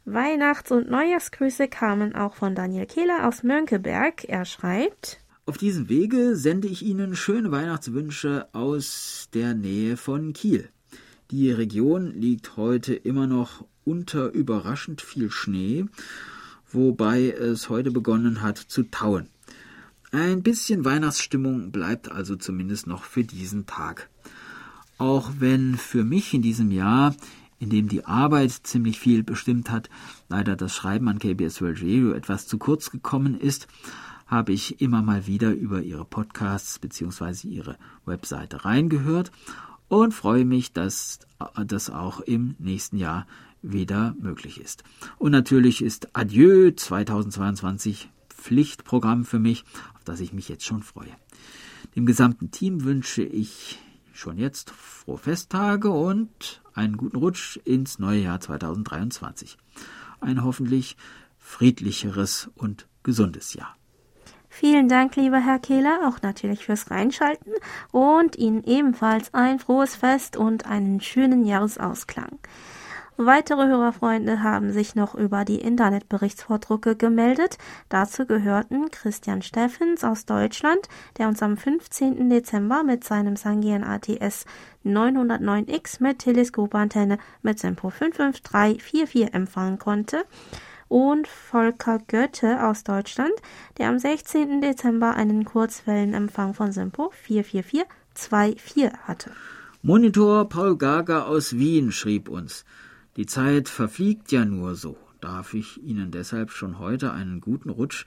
Weihnachts- 0.04 0.72
und 0.72 0.90
Neujahrsgrüße 0.90 1.68
kamen 1.68 2.16
auch 2.16 2.36
von 2.36 2.56
Daniel 2.56 2.88
Kehler 2.88 3.28
aus 3.28 3.44
Mönckeberg. 3.44 4.24
Er 4.28 4.46
schreibt, 4.46 5.20
auf 5.48 5.58
diesem 5.60 5.90
Wege 5.90 6.36
sende 6.36 6.68
ich 6.68 6.82
Ihnen 6.82 7.16
schöne 7.16 7.52
Weihnachtswünsche 7.52 8.48
aus 8.54 9.30
der 9.34 9.54
Nähe 9.54 9.96
von 9.96 10.34
Kiel. 10.34 10.70
Die 11.30 11.52
Region 11.52 12.14
liegt 12.14 12.58
heute 12.58 12.96
immer 12.96 13.28
noch 13.28 13.64
unter 13.84 14.32
überraschend 14.32 15.02
viel 15.02 15.30
Schnee, 15.30 15.86
wobei 16.72 17.30
es 17.30 17.70
heute 17.70 17.92
begonnen 17.92 18.42
hat 18.42 18.58
zu 18.58 18.84
tauen. 18.90 19.28
Ein 20.12 20.42
bisschen 20.42 20.84
Weihnachtsstimmung 20.84 21.72
bleibt 21.72 22.12
also 22.12 22.36
zumindest 22.36 22.88
noch 22.88 23.04
für 23.04 23.24
diesen 23.24 23.68
Tag. 23.68 24.10
Auch 24.98 25.32
wenn 25.38 25.76
für 25.78 26.04
mich 26.04 26.34
in 26.34 26.42
diesem 26.42 26.72
Jahr, 26.72 27.16
in 27.60 27.70
dem 27.70 27.88
die 27.88 28.06
Arbeit 28.06 28.52
ziemlich 28.52 29.00
viel 29.00 29.22
bestimmt 29.22 29.70
hat, 29.70 29.90
leider 30.28 30.56
das 30.56 30.74
Schreiben 30.74 31.08
an 31.08 31.20
KBS 31.20 31.62
World 31.62 31.84
Radio 31.84 32.14
etwas 32.14 32.48
zu 32.48 32.58
kurz 32.58 32.90
gekommen 32.90 33.40
ist, 33.40 33.68
habe 34.26 34.54
ich 34.54 34.82
immer 34.82 35.02
mal 35.02 35.28
wieder 35.28 35.52
über 35.52 35.82
ihre 35.82 36.06
Podcasts 36.06 36.80
bzw. 36.80 37.48
ihre 37.48 37.78
Webseite 38.06 38.66
reingehört 38.66 39.32
und 39.88 40.14
freue 40.14 40.46
mich, 40.46 40.74
dass 40.74 41.20
das 41.66 41.90
auch 41.90 42.20
im 42.22 42.56
nächsten 42.60 42.98
Jahr 42.98 43.28
wieder 43.62 44.16
möglich 44.20 44.60
ist. 44.60 44.84
Und 45.18 45.32
natürlich 45.32 45.82
ist 45.82 46.16
Adieu 46.16 46.72
2022 46.72 48.10
Pflichtprogramm 48.30 49.26
für 49.26 49.40
mich, 49.40 49.64
auf 49.96 50.04
das 50.04 50.20
ich 50.20 50.34
mich 50.34 50.50
jetzt 50.50 50.66
schon 50.66 50.84
freue. 50.84 51.16
Dem 51.96 52.06
gesamten 52.06 52.52
Team 52.52 52.84
wünsche 52.84 53.24
ich 53.24 53.80
schon 54.14 54.38
jetzt 54.38 54.70
frohe 54.72 55.18
Festtage 55.18 55.90
und 55.90 56.62
einen 56.74 56.98
guten 56.98 57.18
Rutsch 57.18 57.58
ins 57.64 58.00
neue 58.00 58.22
Jahr 58.22 58.40
2023. 58.40 59.58
Ein 60.20 60.44
hoffentlich 60.44 60.98
friedlicheres 61.38 62.50
und 62.56 62.88
gesundes 63.04 63.54
Jahr. 63.54 63.76
Vielen 64.58 64.88
Dank, 64.88 65.18
lieber 65.18 65.40
Herr 65.40 65.60
Kehler, 65.60 66.08
auch 66.08 66.22
natürlich 66.22 66.64
fürs 66.64 66.90
Reinschalten 66.90 67.52
und 67.92 68.38
Ihnen 68.38 68.64
ebenfalls 68.64 69.34
ein 69.34 69.60
frohes 69.60 69.98
Fest 69.98 70.38
und 70.38 70.66
einen 70.66 71.02
schönen 71.02 71.44
Jahresausklang. 71.44 72.40
Weitere 73.18 73.68
Hörerfreunde 73.68 74.44
haben 74.44 74.72
sich 74.72 74.96
noch 74.96 75.14
über 75.14 75.44
die 75.44 75.60
Internetberichtsvordrucke 75.60 76.96
gemeldet. 76.96 77.58
Dazu 77.90 78.26
gehörten 78.26 78.90
Christian 78.92 79.42
Steffens 79.42 80.06
aus 80.06 80.26
Deutschland, 80.26 80.88
der 81.18 81.28
uns 81.28 81.44
am 81.44 81.58
15. 81.58 82.30
Dezember 82.30 82.84
mit 82.84 83.04
seinem 83.04 83.36
Sangian 83.36 83.84
ATS 83.84 84.46
909X 84.86 86.02
mit 86.02 86.20
Teleskopantenne 86.20 87.18
mit 87.42 87.60
Sempo 87.60 87.90
55344 87.90 89.34
empfangen 89.34 89.80
konnte 89.80 90.24
und 90.88 91.28
Volker 91.28 92.00
Goethe 92.08 92.64
aus 92.64 92.84
Deutschland, 92.84 93.34
der 93.78 93.90
am 93.90 94.00
16. 94.00 94.62
Dezember 94.62 95.16
einen 95.16 95.46
Kurzwellenempfang 95.46 96.54
von 96.54 96.72
Simpo 96.72 97.12
44424 97.12 98.92
hatte. 99.04 99.32
Monitor 99.82 100.50
Paul 100.50 100.78
Gager 100.78 101.28
aus 101.28 101.58
Wien 101.58 101.92
schrieb 101.92 102.30
uns, 102.30 102.66
die 103.18 103.26
Zeit 103.26 103.70
verfliegt 103.70 104.32
ja 104.32 104.46
nur 104.46 104.76
so. 104.76 104.98
Darf 105.22 105.54
ich 105.54 105.82
Ihnen 105.82 106.12
deshalb 106.12 106.52
schon 106.52 106.80
heute 106.80 107.12
einen 107.12 107.40
guten 107.42 107.70
Rutsch 107.70 108.06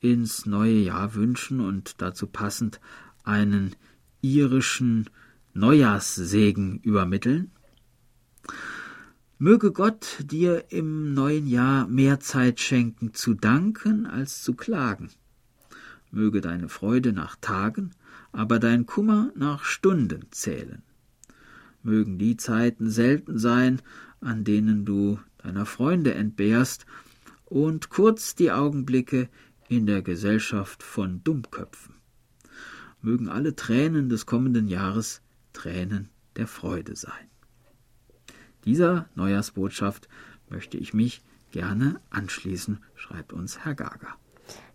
ins 0.00 0.46
neue 0.46 0.78
Jahr 0.78 1.14
wünschen 1.14 1.60
und 1.60 2.02
dazu 2.02 2.26
passend 2.26 2.80
einen 3.24 3.74
irischen 4.20 5.08
Neujahrssegen 5.54 6.80
übermitteln? 6.80 7.52
Möge 9.40 9.70
Gott 9.70 10.24
dir 10.24 10.64
im 10.70 11.14
neuen 11.14 11.46
Jahr 11.46 11.86
mehr 11.86 12.18
Zeit 12.18 12.58
schenken 12.58 13.14
zu 13.14 13.34
danken 13.34 14.04
als 14.04 14.42
zu 14.42 14.54
klagen. 14.54 15.10
Möge 16.10 16.40
deine 16.40 16.68
Freude 16.68 17.12
nach 17.12 17.36
Tagen, 17.36 17.92
aber 18.32 18.58
dein 18.58 18.84
Kummer 18.84 19.30
nach 19.36 19.62
Stunden 19.62 20.26
zählen. 20.32 20.82
Mögen 21.84 22.18
die 22.18 22.36
Zeiten 22.36 22.90
selten 22.90 23.38
sein, 23.38 23.80
an 24.20 24.42
denen 24.42 24.84
du 24.84 25.20
deiner 25.36 25.66
Freunde 25.66 26.14
entbehrst, 26.14 26.84
und 27.44 27.90
kurz 27.90 28.34
die 28.34 28.50
Augenblicke 28.50 29.28
in 29.68 29.86
der 29.86 30.02
Gesellschaft 30.02 30.82
von 30.82 31.22
Dummköpfen. 31.22 31.94
Mögen 33.02 33.28
alle 33.28 33.54
Tränen 33.54 34.08
des 34.08 34.26
kommenden 34.26 34.66
Jahres 34.66 35.22
Tränen 35.52 36.08
der 36.34 36.48
Freude 36.48 36.96
sein. 36.96 37.27
Dieser 38.64 39.06
Neujahrsbotschaft 39.14 40.08
möchte 40.48 40.76
ich 40.78 40.94
mich 40.94 41.22
gerne 41.50 42.00
anschließen, 42.10 42.78
schreibt 42.94 43.32
uns 43.32 43.64
Herr 43.64 43.74
Gager. 43.74 44.14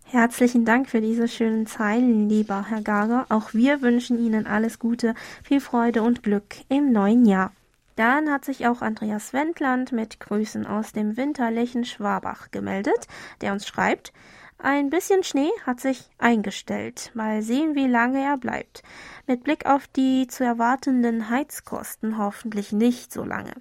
Herzlichen 0.05 0.63
Dank 0.63 0.89
für 0.89 1.01
diese 1.01 1.27
schönen 1.27 1.65
Zeilen, 1.65 2.29
lieber 2.29 2.65
Herr 2.69 2.81
Gager. 2.81 3.25
Auch 3.29 3.53
wir 3.53 3.81
wünschen 3.81 4.23
Ihnen 4.23 4.45
alles 4.45 4.77
Gute, 4.77 5.15
viel 5.43 5.59
Freude 5.59 6.03
und 6.03 6.21
Glück 6.21 6.55
im 6.69 6.91
neuen 6.91 7.25
Jahr. 7.25 7.51
Dann 7.95 8.29
hat 8.31 8.45
sich 8.45 8.65
auch 8.67 8.81
Andreas 8.81 9.33
Wendland 9.33 9.91
mit 9.91 10.19
Grüßen 10.19 10.65
aus 10.65 10.93
dem 10.93 11.15
winterlichen 11.15 11.85
Schwabach 11.85 12.51
gemeldet, 12.51 13.07
der 13.41 13.53
uns 13.53 13.67
schreibt, 13.67 14.13
ein 14.57 14.89
bisschen 14.89 15.23
Schnee 15.23 15.49
hat 15.65 15.79
sich 15.79 16.09
eingestellt. 16.17 17.11
Mal 17.13 17.41
sehen, 17.41 17.75
wie 17.75 17.87
lange 17.87 18.23
er 18.23 18.37
bleibt. 18.37 18.83
Mit 19.27 19.43
Blick 19.43 19.65
auf 19.65 19.87
die 19.87 20.27
zu 20.27 20.43
erwartenden 20.43 21.29
Heizkosten 21.29 22.17
hoffentlich 22.17 22.71
nicht 22.71 23.11
so 23.11 23.23
lange. 23.23 23.53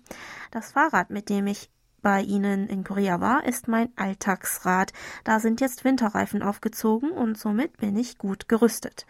Das 0.51 0.73
Fahrrad, 0.73 1.11
mit 1.11 1.29
dem 1.29 1.47
ich 1.47 1.71
bei 2.03 2.21
Ihnen 2.21 2.69
in 2.69 2.85
Korea 2.85 3.21
war, 3.21 3.45
ist 3.45 3.69
mein 3.69 3.91
Alltagsrad. 3.97 4.93
Da 5.25 5.41
sind 5.41 5.61
jetzt 5.61 5.85
Winterreifen 5.85 6.43
aufgezogen 6.43 7.11
und 7.13 7.39
somit 7.39 7.77
bin 7.77 7.97
ich 7.97 8.19
gut 8.19 8.49
gerüstet. 8.49 9.07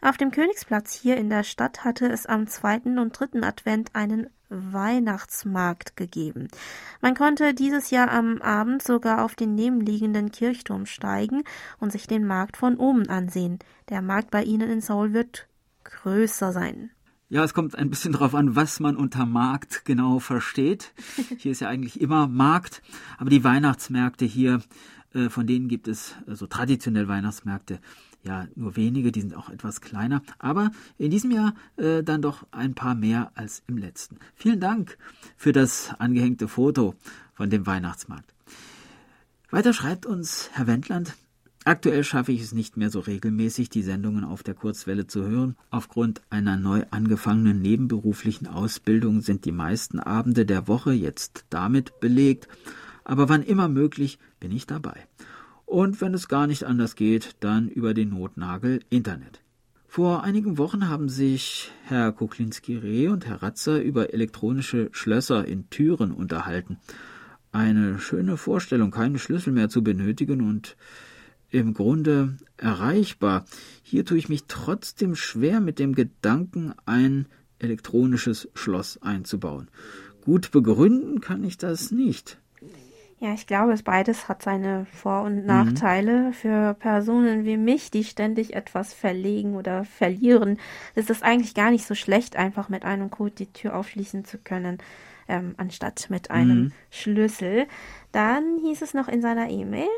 Auf 0.00 0.16
dem 0.16 0.30
Königsplatz 0.30 0.94
hier 0.94 1.16
in 1.16 1.28
der 1.28 1.42
Stadt 1.42 1.84
hatte 1.84 2.06
es 2.06 2.24
am 2.24 2.46
zweiten 2.46 2.98
und 2.98 3.18
dritten 3.18 3.42
Advent 3.44 3.94
einen 3.94 4.30
Weihnachtsmarkt 4.48 5.96
gegeben. 5.96 6.48
Man 7.00 7.14
konnte 7.14 7.54
dieses 7.54 7.90
Jahr 7.90 8.10
am 8.10 8.40
Abend 8.42 8.82
sogar 8.82 9.24
auf 9.24 9.34
den 9.34 9.54
nebenliegenden 9.54 10.30
Kirchturm 10.30 10.86
steigen 10.86 11.42
und 11.78 11.92
sich 11.92 12.06
den 12.06 12.26
Markt 12.26 12.56
von 12.56 12.76
oben 12.76 13.08
ansehen. 13.08 13.58
Der 13.88 14.02
Markt 14.02 14.30
bei 14.30 14.42
Ihnen 14.42 14.70
in 14.70 14.80
Seoul 14.80 15.12
wird 15.12 15.48
größer 15.84 16.52
sein. 16.52 16.90
Ja, 17.28 17.42
es 17.42 17.54
kommt 17.54 17.76
ein 17.76 17.90
bisschen 17.90 18.12
darauf 18.12 18.36
an, 18.36 18.54
was 18.54 18.78
man 18.78 18.96
unter 18.96 19.26
Markt 19.26 19.84
genau 19.84 20.20
versteht. 20.20 20.92
Hier 21.38 21.52
ist 21.52 21.60
ja 21.60 21.68
eigentlich 21.68 22.00
immer 22.00 22.28
Markt, 22.28 22.82
aber 23.18 23.30
die 23.30 23.42
Weihnachtsmärkte 23.42 24.24
hier, 24.24 24.62
äh, 25.12 25.28
von 25.28 25.46
denen 25.46 25.66
gibt 25.66 25.88
es 25.88 26.10
so 26.10 26.30
also 26.30 26.46
traditionell 26.46 27.08
Weihnachtsmärkte 27.08 27.80
ja 28.26 28.48
nur 28.54 28.76
wenige, 28.76 29.12
die 29.12 29.20
sind 29.20 29.34
auch 29.34 29.48
etwas 29.48 29.80
kleiner, 29.80 30.22
aber 30.38 30.70
in 30.98 31.10
diesem 31.10 31.30
Jahr 31.30 31.54
äh, 31.76 32.02
dann 32.02 32.22
doch 32.22 32.46
ein 32.50 32.74
paar 32.74 32.94
mehr 32.94 33.30
als 33.34 33.62
im 33.66 33.78
letzten. 33.78 34.18
Vielen 34.34 34.60
Dank 34.60 34.98
für 35.36 35.52
das 35.52 35.94
angehängte 35.98 36.48
Foto 36.48 36.94
von 37.34 37.50
dem 37.50 37.66
Weihnachtsmarkt. 37.66 38.34
Weiter 39.50 39.72
schreibt 39.72 40.06
uns 40.06 40.50
Herr 40.52 40.66
Wendland, 40.66 41.14
Aktuell 41.64 42.04
schaffe 42.04 42.30
ich 42.30 42.42
es 42.42 42.52
nicht 42.52 42.76
mehr 42.76 42.90
so 42.90 43.00
regelmäßig, 43.00 43.68
die 43.68 43.82
Sendungen 43.82 44.22
auf 44.22 44.44
der 44.44 44.54
Kurzwelle 44.54 45.08
zu 45.08 45.24
hören. 45.24 45.56
Aufgrund 45.70 46.22
einer 46.30 46.56
neu 46.56 46.84
angefangenen 46.92 47.60
nebenberuflichen 47.60 48.46
Ausbildung 48.46 49.20
sind 49.20 49.44
die 49.44 49.50
meisten 49.50 49.98
Abende 49.98 50.46
der 50.46 50.68
Woche 50.68 50.92
jetzt 50.92 51.44
damit 51.50 51.98
belegt, 51.98 52.46
aber 53.02 53.28
wann 53.28 53.42
immer 53.42 53.66
möglich 53.66 54.20
bin 54.38 54.52
ich 54.52 54.68
dabei 54.68 55.08
und 55.66 56.00
wenn 56.00 56.14
es 56.14 56.28
gar 56.28 56.46
nicht 56.46 56.64
anders 56.64 56.94
geht, 56.94 57.36
dann 57.40 57.68
über 57.68 57.92
den 57.92 58.10
Notnagel 58.10 58.80
Internet. 58.88 59.42
Vor 59.88 60.22
einigen 60.22 60.58
Wochen 60.58 60.88
haben 60.88 61.08
sich 61.08 61.70
Herr 61.84 62.12
Kuklinski-Reh 62.12 63.08
und 63.08 63.26
Herr 63.26 63.42
Ratzer 63.42 63.82
über 63.82 64.12
elektronische 64.14 64.88
Schlösser 64.92 65.46
in 65.46 65.68
Türen 65.70 66.12
unterhalten. 66.12 66.78
Eine 67.50 67.98
schöne 67.98 68.36
Vorstellung, 68.36 68.90
keine 68.90 69.18
Schlüssel 69.18 69.52
mehr 69.52 69.68
zu 69.68 69.82
benötigen 69.82 70.46
und 70.46 70.76
im 71.50 71.74
Grunde 71.74 72.36
erreichbar. 72.56 73.44
Hier 73.82 74.04
tue 74.04 74.18
ich 74.18 74.28
mich 74.28 74.44
trotzdem 74.48 75.14
schwer 75.14 75.60
mit 75.60 75.78
dem 75.78 75.94
Gedanken, 75.94 76.74
ein 76.84 77.26
elektronisches 77.58 78.48
Schloss 78.54 79.00
einzubauen. 79.00 79.68
Gut 80.20 80.50
begründen 80.50 81.20
kann 81.20 81.42
ich 81.44 81.56
das 81.56 81.90
nicht. 81.90 82.38
Ja, 83.18 83.32
ich 83.32 83.46
glaube, 83.46 83.72
es 83.72 83.82
beides 83.82 84.28
hat 84.28 84.42
seine 84.42 84.86
Vor- 84.92 85.22
und 85.22 85.40
mhm. 85.40 85.46
Nachteile. 85.46 86.28
Mhm. 86.28 86.32
Für 86.34 86.74
Personen 86.74 87.44
wie 87.44 87.56
mich, 87.56 87.90
die 87.90 88.04
ständig 88.04 88.54
etwas 88.54 88.92
verlegen 88.92 89.54
oder 89.54 89.84
verlieren, 89.84 90.58
ist 90.94 91.08
es 91.08 91.22
eigentlich 91.22 91.54
gar 91.54 91.70
nicht 91.70 91.86
so 91.86 91.94
schlecht, 91.94 92.36
einfach 92.36 92.68
mit 92.68 92.84
einem 92.84 93.10
Code 93.10 93.34
die 93.38 93.52
Tür 93.52 93.74
aufschließen 93.74 94.26
zu 94.26 94.36
können, 94.36 94.78
ähm, 95.28 95.54
anstatt 95.56 96.10
mit 96.10 96.30
einem 96.30 96.64
mhm. 96.64 96.72
Schlüssel. 96.90 97.66
Dann 98.12 98.58
hieß 98.62 98.82
es 98.82 98.92
noch 98.92 99.08
in 99.08 99.22
seiner 99.22 99.48
E-Mail. 99.48 99.88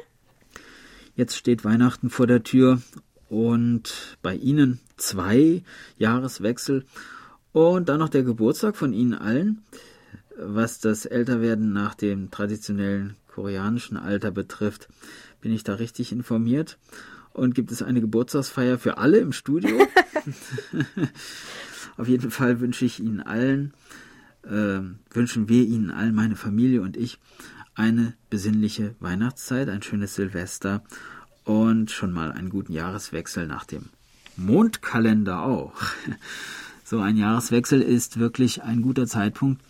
Jetzt 1.16 1.37
steht 1.37 1.64
Weihnachten 1.64 2.11
vor 2.11 2.28
der 2.28 2.44
Tür 2.44 2.81
und 3.28 4.16
bei 4.22 4.37
Ihnen 4.37 4.78
zwei 4.96 5.64
Jahreswechsel 5.96 6.87
und 7.52 7.88
dann 7.88 7.98
noch 7.98 8.09
der 8.09 8.22
Geburtstag 8.22 8.76
von 8.76 8.92
Ihnen 8.92 9.14
allen. 9.14 9.64
Was 10.40 10.79
das 10.79 11.05
Älterwerden 11.05 11.72
nach 11.72 11.94
dem 11.94 12.31
traditionellen 12.31 13.16
koreanischen 13.27 13.96
Alter 13.96 14.31
betrifft, 14.31 14.88
bin 15.40 15.53
ich 15.53 15.64
da 15.64 15.74
richtig 15.74 16.12
informiert. 16.12 16.79
Und 17.33 17.55
gibt 17.55 17.72
es 17.72 17.83
eine 17.83 18.01
Geburtstagsfeier 18.01 18.79
für 18.79 18.98
alle 18.98 19.18
im 19.18 19.33
Studio? 19.33 19.87
Auf 21.96 22.09
jeden 22.09 22.31
Fall 22.31 22.61
wünsche 22.61 22.85
ich 22.85 23.01
Ihnen 23.01 23.20
allen, 23.20 23.74
äh, 24.44 24.81
wünschen 25.11 25.48
wir 25.48 25.64
Ihnen 25.64 25.90
allen, 25.90 26.14
meine 26.14 26.37
Familie 26.37 26.83
und 26.83 26.96
ich, 26.96 27.18
eine 27.74 28.14
besinnliche 28.31 28.94
Weihnachtszeit, 29.01 29.68
ein 29.68 29.83
schönes 29.83 30.14
Silvester 30.14 30.83
und 31.44 31.90
schon 31.90 32.12
mal 32.12 32.33
einen 32.33 32.51
guten 32.51 32.72
Jahreswechsel 32.72 33.46
nach 33.46 33.64
dem 33.64 33.87
Mondkalender 34.37 35.42
auch. 35.42 35.74
So 36.85 37.01
ein 37.01 37.18
Jahreswechsel 37.18 37.83
ist 37.83 38.18
wirklich 38.18 38.62
ein 38.62 38.81
guter 38.81 39.07
Zeitpunkt, 39.07 39.61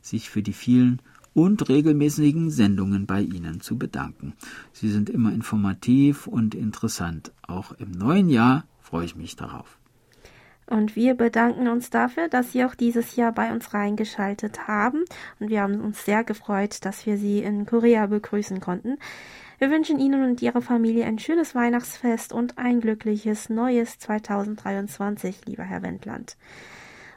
sich 0.00 0.30
für 0.30 0.42
die 0.42 0.52
vielen 0.52 1.00
und 1.34 1.68
regelmäßigen 1.68 2.50
Sendungen 2.50 3.06
bei 3.06 3.20
Ihnen 3.20 3.60
zu 3.60 3.78
bedanken. 3.78 4.32
Sie 4.72 4.88
sind 4.88 5.08
immer 5.08 5.32
informativ 5.32 6.26
und 6.26 6.54
interessant. 6.54 7.32
Auch 7.46 7.72
im 7.72 7.92
neuen 7.92 8.28
Jahr 8.28 8.64
freue 8.80 9.04
ich 9.04 9.16
mich 9.16 9.36
darauf. 9.36 9.78
Und 10.66 10.96
wir 10.96 11.14
bedanken 11.14 11.68
uns 11.68 11.88
dafür, 11.88 12.28
dass 12.28 12.52
Sie 12.52 12.64
auch 12.64 12.74
dieses 12.74 13.16
Jahr 13.16 13.32
bei 13.32 13.52
uns 13.52 13.72
reingeschaltet 13.72 14.68
haben. 14.68 15.04
Und 15.40 15.48
wir 15.48 15.62
haben 15.62 15.80
uns 15.80 16.04
sehr 16.04 16.24
gefreut, 16.24 16.84
dass 16.84 17.06
wir 17.06 17.16
Sie 17.16 17.38
in 17.38 17.64
Korea 17.64 18.06
begrüßen 18.06 18.60
konnten. 18.60 18.98
Wir 19.58 19.70
wünschen 19.70 19.98
Ihnen 19.98 20.22
und 20.24 20.42
Ihrer 20.42 20.60
Familie 20.60 21.06
ein 21.06 21.18
schönes 21.18 21.54
Weihnachtsfest 21.54 22.32
und 22.32 22.58
ein 22.58 22.80
glückliches 22.80 23.48
neues 23.48 23.98
2023, 23.98 25.46
lieber 25.46 25.64
Herr 25.64 25.82
Wendland. 25.82 26.36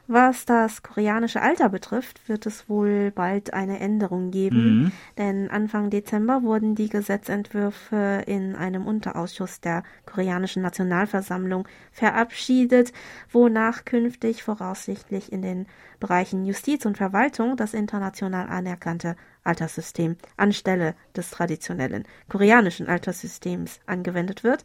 Was 0.08 0.44
das 0.44 0.82
koreanische 0.82 1.40
Alter 1.40 1.68
betrifft, 1.68 2.28
wird 2.28 2.44
es 2.46 2.68
wohl 2.68 3.12
bald 3.12 3.54
eine 3.54 3.78
Änderung 3.78 4.32
geben, 4.32 4.82
mhm. 4.82 4.92
denn 5.16 5.50
Anfang 5.50 5.90
Dezember 5.90 6.42
wurden 6.42 6.74
die 6.74 6.88
Gesetzentwürfe 6.88 8.24
in 8.26 8.56
einem 8.56 8.86
Unterausschuss 8.86 9.60
der 9.60 9.84
koreanischen 10.04 10.62
Nationalversammlung 10.62 11.68
verabschiedet, 11.92 12.92
wonach 13.30 13.84
künftig 13.84 14.42
voraussichtlich 14.42 15.30
in 15.30 15.42
den 15.42 15.66
Bereichen 16.00 16.44
Justiz 16.44 16.84
und 16.84 16.96
Verwaltung 16.98 17.56
das 17.56 17.72
international 17.72 18.48
anerkannte 18.48 19.14
Alterssystem 19.44 20.16
anstelle 20.36 20.96
des 21.16 21.30
traditionellen 21.30 22.04
koreanischen 22.28 22.88
Alterssystems 22.88 23.78
angewendet 23.86 24.42
wird. 24.42 24.64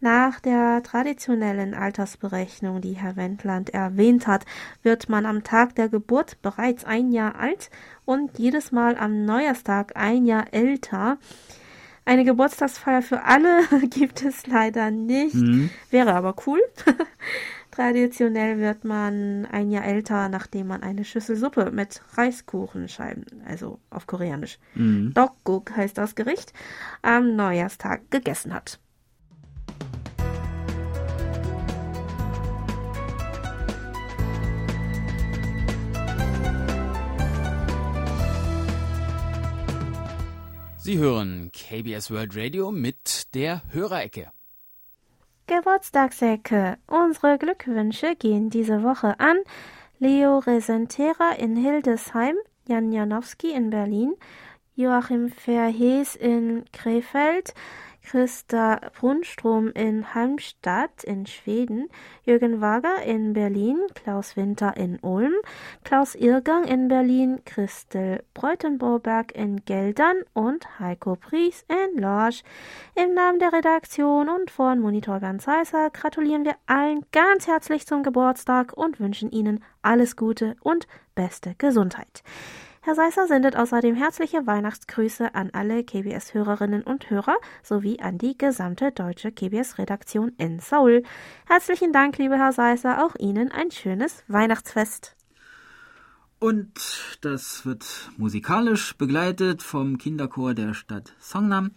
Nach 0.00 0.40
der 0.40 0.82
traditionellen 0.82 1.72
Altersberechnung, 1.72 2.82
die 2.82 2.92
Herr 2.92 3.16
Wendland 3.16 3.70
erwähnt 3.70 4.26
hat, 4.26 4.44
wird 4.82 5.08
man 5.08 5.24
am 5.24 5.42
Tag 5.42 5.74
der 5.74 5.88
Geburt 5.88 6.42
bereits 6.42 6.84
ein 6.84 7.12
Jahr 7.12 7.36
alt 7.36 7.70
und 8.04 8.38
jedes 8.38 8.72
Mal 8.72 8.96
am 8.98 9.24
Neujahrstag 9.24 9.92
ein 9.96 10.26
Jahr 10.26 10.52
älter. 10.52 11.16
Eine 12.04 12.24
Geburtstagsfeier 12.24 13.00
für 13.00 13.22
alle 13.22 13.62
gibt 13.90 14.22
es 14.22 14.46
leider 14.46 14.90
nicht, 14.90 15.34
mhm. 15.34 15.70
wäre 15.90 16.14
aber 16.14 16.36
cool. 16.46 16.60
Traditionell 17.70 18.58
wird 18.58 18.84
man 18.84 19.46
ein 19.50 19.70
Jahr 19.70 19.84
älter, 19.84 20.28
nachdem 20.28 20.68
man 20.68 20.82
eine 20.82 21.04
Schüssel 21.04 21.36
Suppe 21.36 21.70
mit 21.70 22.02
Reiskuchenscheiben, 22.14 23.42
also 23.46 23.80
auf 23.90 24.06
Koreanisch, 24.06 24.58
mhm. 24.74 25.12
Dokguk 25.14 25.74
heißt 25.74 25.96
das 25.96 26.14
Gericht, 26.14 26.52
am 27.02 27.34
Neujahrstag 27.34 28.10
gegessen 28.10 28.54
hat. 28.54 28.78
Sie 40.86 40.98
hören 40.98 41.50
KBS 41.50 42.12
World 42.12 42.36
Radio 42.36 42.70
mit 42.70 43.34
der 43.34 43.62
Hörerecke. 43.72 44.30
Geburtstagsecke. 45.48 46.78
Unsere 46.86 47.38
Glückwünsche 47.38 48.14
gehen 48.14 48.50
diese 48.50 48.84
Woche 48.84 49.18
an 49.18 49.38
Leo 49.98 50.38
Resentera 50.38 51.32
in 51.32 51.56
Hildesheim, 51.56 52.36
Jan 52.68 52.92
Janowski 52.92 53.50
in 53.50 53.70
Berlin, 53.70 54.14
Joachim 54.76 55.28
Verhees 55.28 56.14
in 56.14 56.64
Krefeld, 56.72 57.52
Christa 58.06 58.78
Brunstrom 59.00 59.72
in 59.72 60.14
Halmstad 60.14 61.02
in 61.02 61.26
Schweden, 61.26 61.88
Jürgen 62.24 62.60
Wager 62.60 63.02
in 63.02 63.32
Berlin, 63.32 63.80
Klaus 63.96 64.36
Winter 64.36 64.76
in 64.76 65.00
Ulm, 65.00 65.32
Klaus 65.82 66.14
Irgang 66.14 66.64
in 66.64 66.86
Berlin, 66.86 67.40
Christel 67.44 68.22
Breutenboberg 68.32 69.34
in 69.34 69.64
Geldern 69.64 70.18
und 70.34 70.78
Heiko 70.78 71.16
Pries 71.16 71.64
in 71.68 72.00
Lorsch. 72.00 72.44
Im 72.94 73.12
Namen 73.12 73.40
der 73.40 73.52
Redaktion 73.52 74.28
und 74.28 74.52
von 74.52 74.78
Monitor 74.78 75.18
Bernd 75.18 75.42
Seisser 75.42 75.90
gratulieren 75.90 76.44
wir 76.44 76.54
allen 76.66 77.04
ganz 77.10 77.48
herzlich 77.48 77.88
zum 77.88 78.04
Geburtstag 78.04 78.72
und 78.72 79.00
wünschen 79.00 79.32
Ihnen 79.32 79.64
alles 79.82 80.14
Gute 80.14 80.54
und 80.60 80.86
beste 81.16 81.56
Gesundheit. 81.58 82.22
Herr 82.86 82.94
Seisser 82.94 83.26
sendet 83.26 83.56
außerdem 83.56 83.96
herzliche 83.96 84.46
Weihnachtsgrüße 84.46 85.34
an 85.34 85.50
alle 85.52 85.82
KBS-Hörerinnen 85.82 86.84
und 86.84 87.10
Hörer 87.10 87.34
sowie 87.64 87.98
an 87.98 88.16
die 88.16 88.38
gesamte 88.38 88.92
deutsche 88.92 89.32
KBS-Redaktion 89.32 90.34
in 90.38 90.60
Seoul. 90.60 91.02
Herzlichen 91.46 91.92
Dank, 91.92 92.16
lieber 92.18 92.36
Herr 92.36 92.52
Seisser, 92.52 93.04
auch 93.04 93.16
Ihnen 93.18 93.50
ein 93.50 93.72
schönes 93.72 94.22
Weihnachtsfest. 94.28 95.16
Und 96.38 97.18
das 97.22 97.66
wird 97.66 97.84
musikalisch 98.18 98.96
begleitet 98.96 99.64
vom 99.64 99.98
Kinderchor 99.98 100.54
der 100.54 100.72
Stadt 100.72 101.12
Songnam 101.18 101.72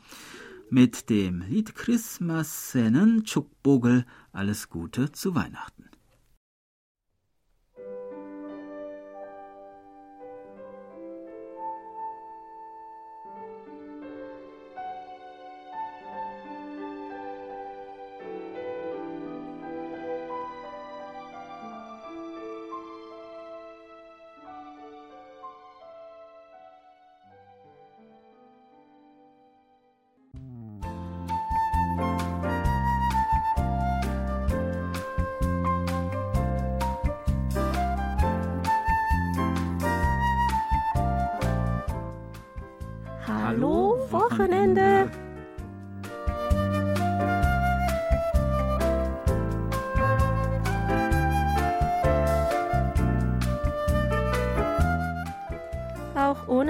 mit 0.70 1.10
dem 1.10 1.42
Lied 1.42 1.74
Christmas 1.74 2.70
Sennen 2.70 3.24
Chukbogel. 3.24 4.06
Alles 4.32 4.70
Gute 4.70 5.12
zu 5.12 5.34
Weihnachten. 5.34 5.89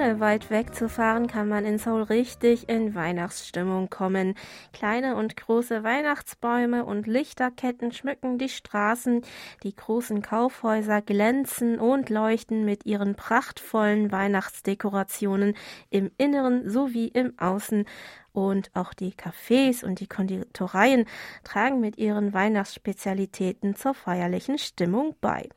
Weit 0.00 0.50
weg 0.50 0.74
zu 0.74 0.88
fahren, 0.88 1.26
kann 1.26 1.46
man 1.46 1.66
in 1.66 1.76
Seoul 1.76 2.04
richtig 2.04 2.70
in 2.70 2.94
Weihnachtsstimmung 2.94 3.90
kommen. 3.90 4.34
Kleine 4.72 5.14
und 5.14 5.36
große 5.36 5.84
Weihnachtsbäume 5.84 6.86
und 6.86 7.06
Lichterketten 7.06 7.92
schmücken 7.92 8.38
die 8.38 8.48
Straßen. 8.48 9.20
Die 9.62 9.76
großen 9.76 10.22
Kaufhäuser 10.22 11.02
glänzen 11.02 11.78
und 11.78 12.08
leuchten 12.08 12.64
mit 12.64 12.86
ihren 12.86 13.14
prachtvollen 13.14 14.10
Weihnachtsdekorationen 14.10 15.54
im 15.90 16.10
Inneren 16.16 16.70
sowie 16.70 17.08
im 17.08 17.38
Außen. 17.38 17.84
Und 18.32 18.70
auch 18.72 18.94
die 18.94 19.12
Cafés 19.12 19.84
und 19.84 20.00
die 20.00 20.06
Konditoreien 20.06 21.04
tragen 21.44 21.78
mit 21.78 21.98
ihren 21.98 22.32
Weihnachtsspezialitäten 22.32 23.76
zur 23.76 23.92
feierlichen 23.92 24.56
Stimmung 24.56 25.14
bei. 25.20 25.50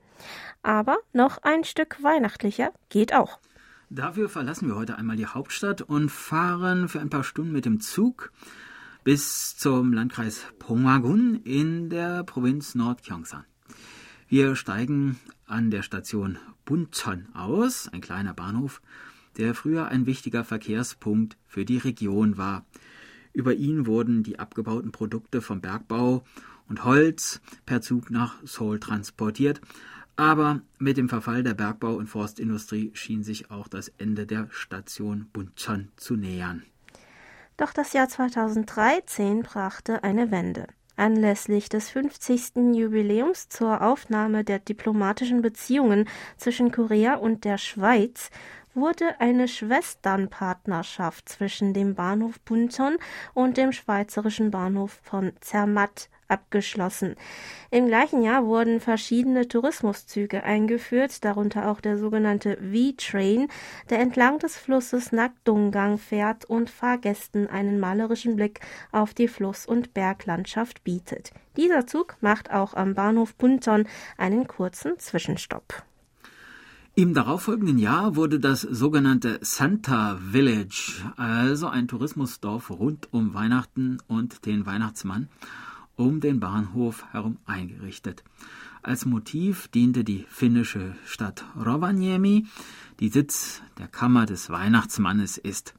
Aber 0.63 0.97
noch 1.13 1.37
ein 1.43 1.63
Stück 1.63 2.03
weihnachtlicher 2.03 2.73
geht 2.89 3.13
auch. 3.13 3.39
Dafür 3.95 4.27
verlassen 4.27 4.67
wir 4.67 4.75
heute 4.75 4.97
einmal 4.97 5.17
die 5.17 5.27
Hauptstadt 5.27 5.83
und 5.83 6.09
fahren 6.09 6.89
für 6.89 6.99
ein 6.99 7.11
paar 7.11 7.23
Stunden 7.23 7.51
mit 7.51 7.65
dem 7.65 7.79
Zug 7.79 8.31
bis 9.03 9.55
zum 9.55 9.93
Landkreis 9.93 10.47
Pongwagun 10.57 11.35
in 11.43 11.91
der 11.91 12.23
Provinz 12.23 12.73
Nordgyeongsang. 12.73 13.43
Wir 14.27 14.55
steigen 14.55 15.19
an 15.45 15.69
der 15.69 15.83
Station 15.83 16.39
Buncheon 16.65 17.27
aus, 17.35 17.87
ein 17.87 18.01
kleiner 18.01 18.33
Bahnhof, 18.33 18.81
der 19.37 19.53
früher 19.53 19.89
ein 19.89 20.07
wichtiger 20.07 20.43
Verkehrspunkt 20.43 21.37
für 21.45 21.63
die 21.63 21.77
Region 21.77 22.35
war. 22.35 22.65
Über 23.31 23.53
ihn 23.53 23.85
wurden 23.85 24.23
die 24.23 24.39
abgebauten 24.39 24.91
Produkte 24.91 25.39
vom 25.39 25.61
Bergbau 25.61 26.23
und 26.67 26.83
Holz 26.83 27.41
per 27.67 27.81
Zug 27.81 28.09
nach 28.09 28.37
Seoul 28.43 28.79
transportiert, 28.79 29.61
aber 30.15 30.61
mit 30.79 30.97
dem 30.97 31.09
Verfall 31.09 31.43
der 31.43 31.53
Bergbau- 31.53 31.95
und 31.95 32.07
Forstindustrie 32.07 32.91
schien 32.93 33.23
sich 33.23 33.49
auch 33.51 33.67
das 33.67 33.89
Ende 33.97 34.25
der 34.25 34.47
Station 34.51 35.27
Buncheon 35.33 35.89
zu 35.95 36.15
nähern. 36.15 36.63
Doch 37.57 37.73
das 37.73 37.93
Jahr 37.93 38.07
2013 38.07 39.43
brachte 39.43 40.03
eine 40.03 40.31
Wende. 40.31 40.67
Anlässlich 40.95 41.69
des 41.69 41.89
50. 41.89 42.75
Jubiläums 42.75 43.49
zur 43.49 43.81
Aufnahme 43.81 44.43
der 44.43 44.59
diplomatischen 44.59 45.41
Beziehungen 45.41 46.07
zwischen 46.37 46.71
Korea 46.71 47.15
und 47.15 47.45
der 47.45 47.57
Schweiz 47.57 48.29
wurde 48.75 49.19
eine 49.19 49.47
Schwesternpartnerschaft 49.47 51.29
zwischen 51.29 51.73
dem 51.73 51.95
Bahnhof 51.95 52.39
Bunton 52.41 52.97
und 53.33 53.57
dem 53.57 53.71
schweizerischen 53.71 54.51
Bahnhof 54.51 54.99
von 55.03 55.33
Zermatt 55.41 56.09
abgeschlossen. 56.27 57.15
Im 57.71 57.87
gleichen 57.87 58.21
Jahr 58.21 58.45
wurden 58.45 58.79
verschiedene 58.79 59.47
Tourismuszüge 59.47 60.43
eingeführt, 60.43 61.23
darunter 61.25 61.69
auch 61.69 61.81
der 61.81 61.97
sogenannte 61.97 62.57
V-Train, 62.57 63.47
der 63.89 63.99
entlang 63.99 64.39
des 64.39 64.57
Flusses 64.57 65.11
Nakdungang 65.11 65.97
fährt 65.97 66.45
und 66.45 66.69
Fahrgästen 66.69 67.47
einen 67.47 67.79
malerischen 67.79 68.35
Blick 68.35 68.59
auf 68.91 69.13
die 69.13 69.27
Fluss- 69.27 69.65
und 69.65 69.93
Berglandschaft 69.93 70.83
bietet. 70.83 71.31
Dieser 71.57 71.87
Zug 71.87 72.15
macht 72.21 72.51
auch 72.51 72.73
am 72.73 72.93
Bahnhof 72.93 73.35
Bunton 73.35 73.87
einen 74.17 74.47
kurzen 74.47 74.99
Zwischenstopp. 74.99 75.83
Im 76.95 77.15
darauffolgenden 77.15 77.79
Jahr 77.79 78.15
wurde 78.15 78.39
das 78.39 78.61
sogenannte 78.61 79.39
Santa 79.41 80.19
Village, 80.31 81.01
also 81.17 81.67
ein 81.67 81.87
Tourismusdorf 81.87 82.69
rund 82.69 83.11
um 83.11 83.33
Weihnachten 83.33 83.97
und 84.05 84.45
den 84.45 84.67
Weihnachtsmann, 84.67 85.27
um 85.95 86.19
den 86.19 86.39
Bahnhof 86.39 87.05
herum 87.11 87.37
eingerichtet. 87.45 88.23
Als 88.81 89.05
Motiv 89.05 89.67
diente 89.69 90.03
die 90.03 90.25
finnische 90.29 90.95
Stadt 91.05 91.45
Rovaniemi, 91.55 92.45
die 92.99 93.09
Sitz 93.09 93.61
der 93.77 93.87
Kammer 93.87 94.25
des 94.25 94.49
Weihnachtsmannes 94.49 95.37
ist. 95.37 95.73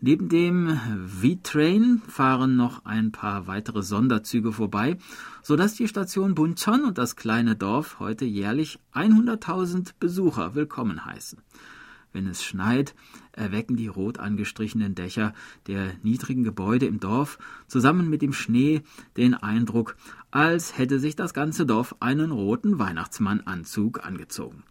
Neben 0.00 0.28
dem 0.28 0.78
V-Train 1.06 2.02
fahren 2.06 2.56
noch 2.56 2.84
ein 2.84 3.10
paar 3.12 3.46
weitere 3.46 3.82
Sonderzüge 3.82 4.52
vorbei, 4.52 4.98
sodass 5.42 5.74
die 5.74 5.88
Station 5.88 6.34
Bunchon 6.34 6.84
und 6.84 6.98
das 6.98 7.16
kleine 7.16 7.56
Dorf 7.56 8.00
heute 8.00 8.24
jährlich 8.24 8.78
100.000 8.92 9.92
Besucher 9.98 10.54
willkommen 10.54 11.06
heißen. 11.06 11.38
Wenn 12.12 12.26
es 12.26 12.44
schneit, 12.44 12.94
erwecken 13.36 13.76
die 13.76 13.88
rot 13.88 14.18
angestrichenen 14.18 14.94
Dächer 14.94 15.34
der 15.66 15.92
niedrigen 16.02 16.44
Gebäude 16.44 16.86
im 16.86 17.00
Dorf 17.00 17.38
zusammen 17.66 18.08
mit 18.08 18.22
dem 18.22 18.32
Schnee 18.32 18.82
den 19.16 19.34
Eindruck, 19.34 19.96
als 20.30 20.78
hätte 20.78 20.98
sich 20.98 21.16
das 21.16 21.34
ganze 21.34 21.66
Dorf 21.66 21.96
einen 22.00 22.30
roten 22.30 22.78
Weihnachtsmannanzug 22.78 24.04
angezogen. 24.04 24.64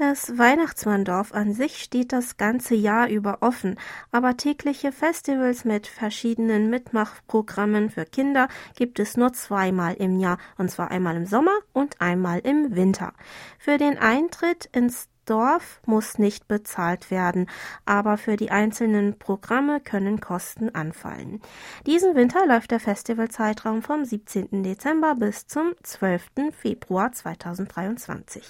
Das 0.00 0.38
Weihnachtsmanndorf 0.38 1.34
an 1.34 1.52
sich 1.52 1.82
steht 1.82 2.14
das 2.14 2.38
ganze 2.38 2.74
Jahr 2.74 3.10
über 3.10 3.42
offen, 3.42 3.78
aber 4.10 4.34
tägliche 4.38 4.92
Festivals 4.92 5.66
mit 5.66 5.86
verschiedenen 5.86 6.70
Mitmachprogrammen 6.70 7.90
für 7.90 8.06
Kinder 8.06 8.48
gibt 8.76 8.98
es 8.98 9.18
nur 9.18 9.34
zweimal 9.34 9.92
im 9.92 10.18
Jahr, 10.18 10.38
und 10.56 10.70
zwar 10.70 10.90
einmal 10.90 11.16
im 11.16 11.26
Sommer 11.26 11.52
und 11.74 12.00
einmal 12.00 12.38
im 12.38 12.74
Winter. 12.74 13.12
Für 13.58 13.76
den 13.76 13.98
Eintritt 13.98 14.70
ins 14.72 15.10
Dorf 15.30 15.80
muss 15.86 16.18
nicht 16.18 16.48
bezahlt 16.48 17.12
werden, 17.12 17.46
aber 17.84 18.16
für 18.16 18.36
die 18.36 18.50
einzelnen 18.50 19.16
Programme 19.16 19.80
können 19.80 20.20
Kosten 20.20 20.74
anfallen. 20.74 21.40
Diesen 21.86 22.16
Winter 22.16 22.46
läuft 22.48 22.72
der 22.72 22.80
Festivalzeitraum 22.80 23.82
vom 23.82 24.04
17. 24.04 24.64
Dezember 24.64 25.14
bis 25.14 25.46
zum 25.46 25.72
12. 25.84 26.52
Februar 26.52 27.12
2023. 27.12 28.42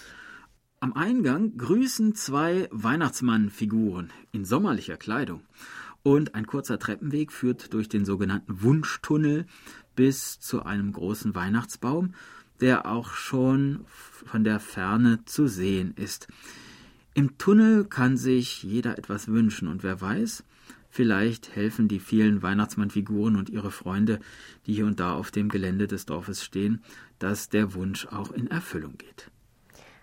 Am 0.81 0.95
Eingang 0.95 1.59
grüßen 1.59 2.15
zwei 2.15 2.67
Weihnachtsmannfiguren 2.71 4.11
in 4.33 4.47
sommerlicher 4.47 4.97
Kleidung. 4.97 5.43
Und 6.03 6.35
ein 6.35 6.47
kurzer 6.47 6.79
Treppenweg 6.79 7.31
führt 7.31 7.75
durch 7.75 7.91
den 7.91 8.07
sogenannten 8.07 8.63
Wunschtunnel 8.63 9.45
bis 9.95 10.41
zu 10.41 10.63
einem 10.63 10.95
großen 10.95 11.35
Weihnachtsbaum, 11.35 12.15
der 12.63 12.87
auch 12.87 13.13
schon 13.13 13.85
von 13.87 14.45
der 14.45 14.61
Ferne 14.61 15.23
zu 15.27 15.47
sehen 15.47 15.93
ist. 15.97 16.29
Im 17.21 17.37
Tunnel 17.37 17.85
kann 17.85 18.17
sich 18.17 18.63
jeder 18.63 18.97
etwas 18.97 19.29
wünschen 19.29 19.69
und 19.69 19.83
wer 19.83 20.01
weiß, 20.01 20.43
vielleicht 20.89 21.55
helfen 21.55 21.87
die 21.87 22.01
vielen 22.01 22.41
Weihnachtsmannfiguren 22.41 23.37
und 23.37 23.51
ihre 23.51 23.71
Freunde, 23.71 24.21
die 24.65 24.73
hier 24.73 24.87
und 24.87 25.01
da 25.01 25.13
auf 25.13 25.31
dem 25.31 25.51
Gelände 25.51 25.87
des 25.87 26.07
Dorfes 26.07 26.43
stehen, 26.43 26.83
dass 27.19 27.51
der 27.51 27.75
Wunsch 27.75 28.07
auch 28.07 28.33
in 28.33 28.47
Erfüllung 28.47 28.97
geht. 28.97 29.31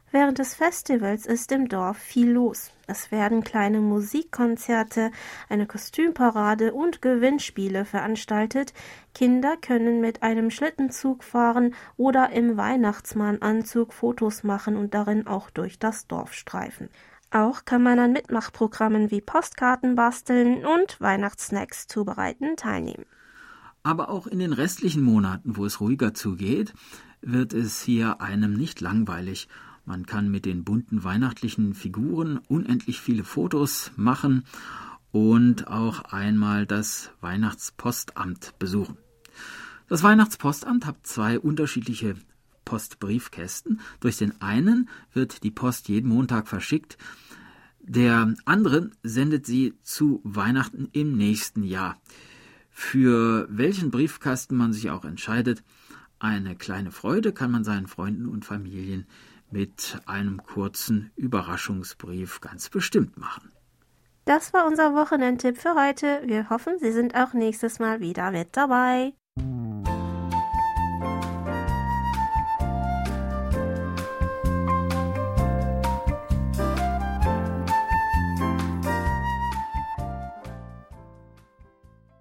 Während 0.09 0.39
des 0.39 0.55
Festivals 0.55 1.25
ist 1.25 1.51
im 1.51 1.67
Dorf 1.67 1.97
viel 1.97 2.31
los. 2.31 2.71
Es 2.87 3.11
werden 3.11 3.43
kleine 3.43 3.81
Musikkonzerte, 3.81 5.11
eine 5.49 5.67
Kostümparade 5.67 6.73
und 6.73 7.01
Gewinnspiele 7.01 7.83
veranstaltet. 7.83 8.73
Kinder 9.13 9.57
können 9.57 9.99
mit 9.99 10.23
einem 10.23 10.49
Schlittenzug 10.49 11.25
fahren 11.25 11.75
oder 11.97 12.31
im 12.31 12.55
Weihnachtsmannanzug 12.55 13.91
Fotos 13.91 14.43
machen 14.43 14.77
und 14.77 14.93
darin 14.93 15.27
auch 15.27 15.49
durch 15.49 15.77
das 15.77 16.07
Dorf 16.07 16.33
streifen. 16.33 16.89
Auch 17.29 17.65
kann 17.65 17.83
man 17.83 17.99
an 17.99 18.13
Mitmachprogrammen 18.13 19.11
wie 19.11 19.19
Postkarten 19.19 19.95
basteln 19.95 20.65
und 20.65 21.01
Weihnachtssnacks 21.01 21.87
zubereiten 21.87 22.55
teilnehmen. 22.55 23.05
Aber 23.83 24.09
auch 24.09 24.27
in 24.27 24.39
den 24.39 24.53
restlichen 24.53 25.03
Monaten, 25.03 25.57
wo 25.57 25.65
es 25.65 25.81
ruhiger 25.81 26.13
zugeht, 26.13 26.73
wird 27.21 27.53
es 27.53 27.81
hier 27.81 28.21
einem 28.21 28.53
nicht 28.53 28.79
langweilig 28.79 29.49
man 29.87 30.05
kann 30.05 30.29
mit 30.29 30.45
den 30.45 30.65
bunten 30.65 31.05
weihnachtlichen 31.05 31.73
Figuren 31.73 32.39
unendlich 32.49 32.99
viele 32.99 33.23
Fotos 33.23 33.91
machen 33.95 34.43
und 35.13 35.67
auch 35.67 36.01
einmal 36.01 36.65
das 36.65 37.11
Weihnachtspostamt 37.21 38.59
besuchen. 38.59 38.97
Das 39.87 40.03
Weihnachtspostamt 40.03 40.85
hat 40.85 41.07
zwei 41.07 41.39
unterschiedliche 41.39 42.15
Postbriefkästen. 42.65 43.79
Durch 44.01 44.17
den 44.17 44.41
einen 44.41 44.89
wird 45.13 45.43
die 45.43 45.51
Post 45.51 45.87
jeden 45.87 46.09
Montag 46.09 46.49
verschickt, 46.49 46.97
der 47.79 48.35
andere 48.43 48.91
sendet 49.03 49.45
sie 49.45 49.73
zu 49.83 50.19
Weihnachten 50.25 50.89
im 50.91 51.15
nächsten 51.15 51.63
Jahr. 51.63 51.97
Für 52.69 53.47
welchen 53.49 53.89
Briefkasten 53.89 54.57
man 54.57 54.73
sich 54.73 54.89
auch 54.89 55.05
entscheidet, 55.05 55.63
eine 56.19 56.57
kleine 56.57 56.91
Freude 56.91 57.31
kann 57.31 57.51
man 57.51 57.63
seinen 57.63 57.87
Freunden 57.87 58.25
und 58.25 58.43
Familien 58.43 59.05
mit 59.51 59.99
einem 60.05 60.43
kurzen 60.43 61.11
Überraschungsbrief 61.15 62.41
ganz 62.41 62.69
bestimmt 62.69 63.17
machen. 63.17 63.51
Das 64.25 64.53
war 64.53 64.67
unser 64.67 64.93
Wochenendtipp 64.93 65.57
für 65.57 65.75
heute. 65.75 66.21
Wir 66.25 66.49
hoffen, 66.49 66.79
Sie 66.79 66.91
sind 66.91 67.15
auch 67.15 67.33
nächstes 67.33 67.79
Mal 67.79 68.01
wieder 68.01 68.31
mit 68.31 68.57
dabei. 68.57 69.13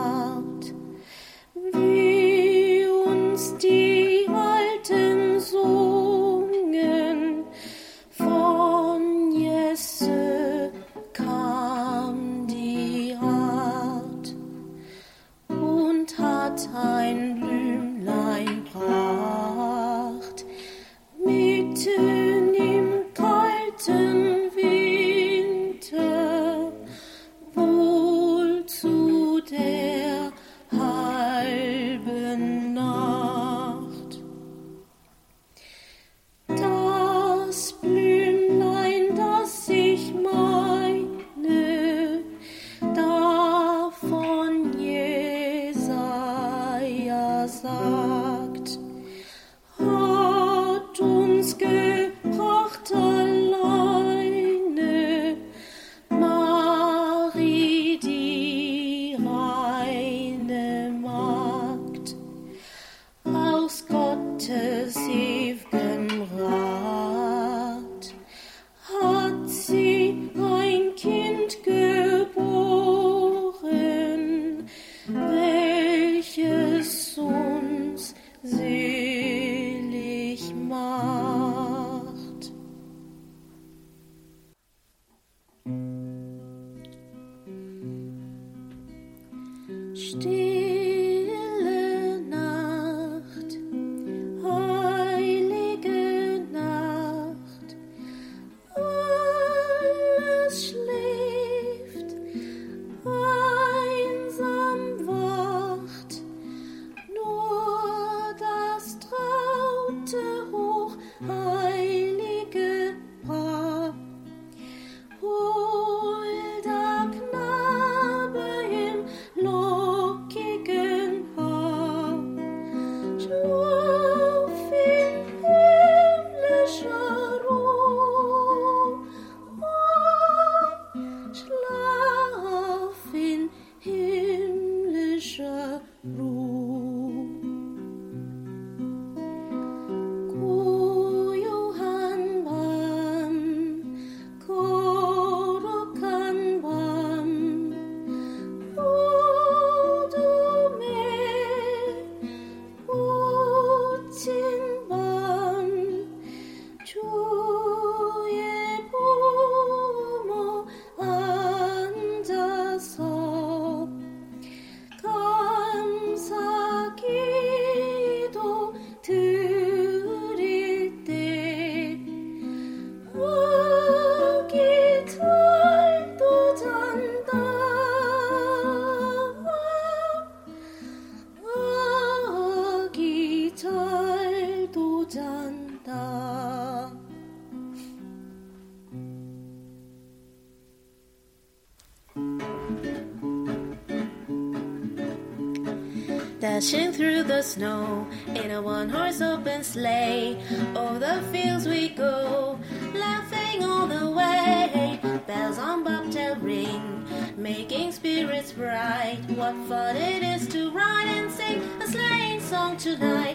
the 197.23 197.41
snow 197.41 198.07
in 198.27 198.51
a 198.51 198.61
one 198.61 198.89
horse 198.89 199.21
open 199.21 199.63
sleigh. 199.63 200.37
Over 200.75 200.99
the 200.99 201.21
fields 201.31 201.67
we 201.67 201.89
go, 201.89 202.59
laughing 202.93 203.63
all 203.63 203.87
the 203.87 204.09
way. 204.09 204.99
Bells 205.25 205.57
on 205.57 205.83
bobtail 205.83 206.35
ring, 206.37 207.05
making 207.37 207.93
spirits 207.93 208.51
bright. 208.51 209.19
What 209.35 209.55
fun 209.67 209.95
it 209.95 210.23
is 210.23 210.47
to 210.49 210.71
ride 210.71 211.07
and 211.07 211.31
sing 211.31 211.61
a 211.81 211.87
sleighing 211.87 212.41
song 212.41 212.77
tonight! 212.77 213.32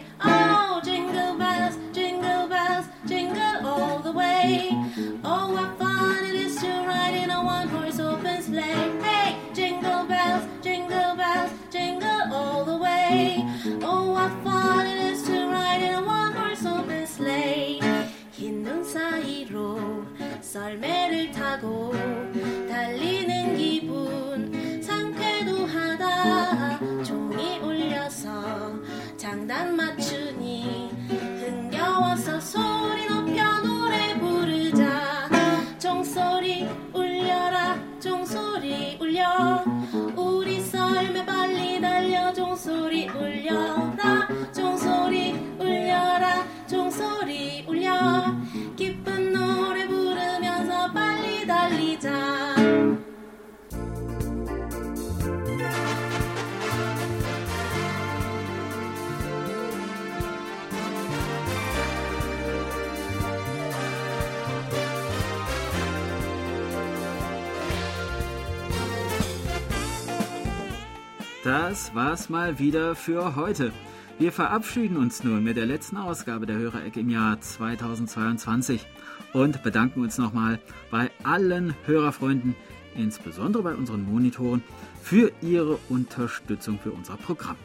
das 71.69 71.95
war's 71.95 72.31
mal 72.31 72.59
wieder 72.59 72.95
für 72.95 73.37
heute. 73.37 73.73
Wir 74.19 74.33
verabschieden 74.33 74.97
uns 74.97 75.23
nun 75.23 75.45
mit 75.45 75.59
der 75.59 75.66
letzten 75.66 75.99
Ausgabe 75.99 76.47
der 76.47 76.57
Hörerecke 76.57 77.01
im 77.01 77.11
Jahr 77.11 77.39
2022 77.39 78.87
und 79.35 79.62
bedanken 79.62 80.01
uns 80.01 80.16
nochmal 80.16 80.61
bei 80.91 81.11
allen 81.25 81.75
Hörerfreunden, 81.85 82.57
insbesondere 82.95 83.64
bei 83.64 83.75
unseren 83.75 84.11
Monitoren, 84.11 84.64
für 85.03 85.31
ihre 85.43 85.79
Unterstützung 85.91 86.79
für 86.79 86.91
unser 86.91 87.19
Programm. 87.19 87.57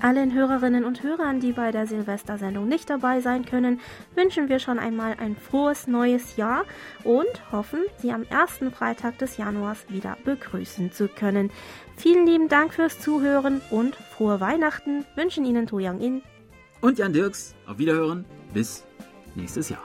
Allen 0.00 0.32
Hörerinnen 0.32 0.84
und 0.84 1.02
Hörern, 1.02 1.40
die 1.40 1.52
bei 1.52 1.72
der 1.72 1.86
Silvestersendung 1.86 2.68
nicht 2.68 2.88
dabei 2.88 3.20
sein 3.20 3.44
können, 3.44 3.80
wünschen 4.14 4.48
wir 4.48 4.60
schon 4.60 4.78
einmal 4.78 5.16
ein 5.18 5.36
frohes 5.36 5.88
neues 5.88 6.36
Jahr 6.36 6.64
und 7.02 7.26
hoffen, 7.50 7.80
Sie 7.96 8.12
am 8.12 8.22
ersten 8.22 8.70
Freitag 8.70 9.18
des 9.18 9.38
Januars 9.38 9.86
wieder 9.88 10.16
begrüßen 10.24 10.92
zu 10.92 11.08
können. 11.08 11.50
Vielen 11.98 12.26
lieben 12.26 12.48
Dank 12.48 12.74
fürs 12.74 13.00
Zuhören 13.00 13.60
und 13.70 13.96
frohe 13.96 14.40
Weihnachten 14.40 15.04
wünschen 15.16 15.44
Ihnen 15.44 15.66
To 15.66 15.78
Young 15.78 16.00
In 16.00 16.22
und 16.80 16.96
Jan 16.96 17.12
Dirks. 17.12 17.56
Auf 17.66 17.78
Wiederhören. 17.78 18.24
Bis 18.54 18.84
nächstes 19.34 19.68
Jahr. 19.68 19.82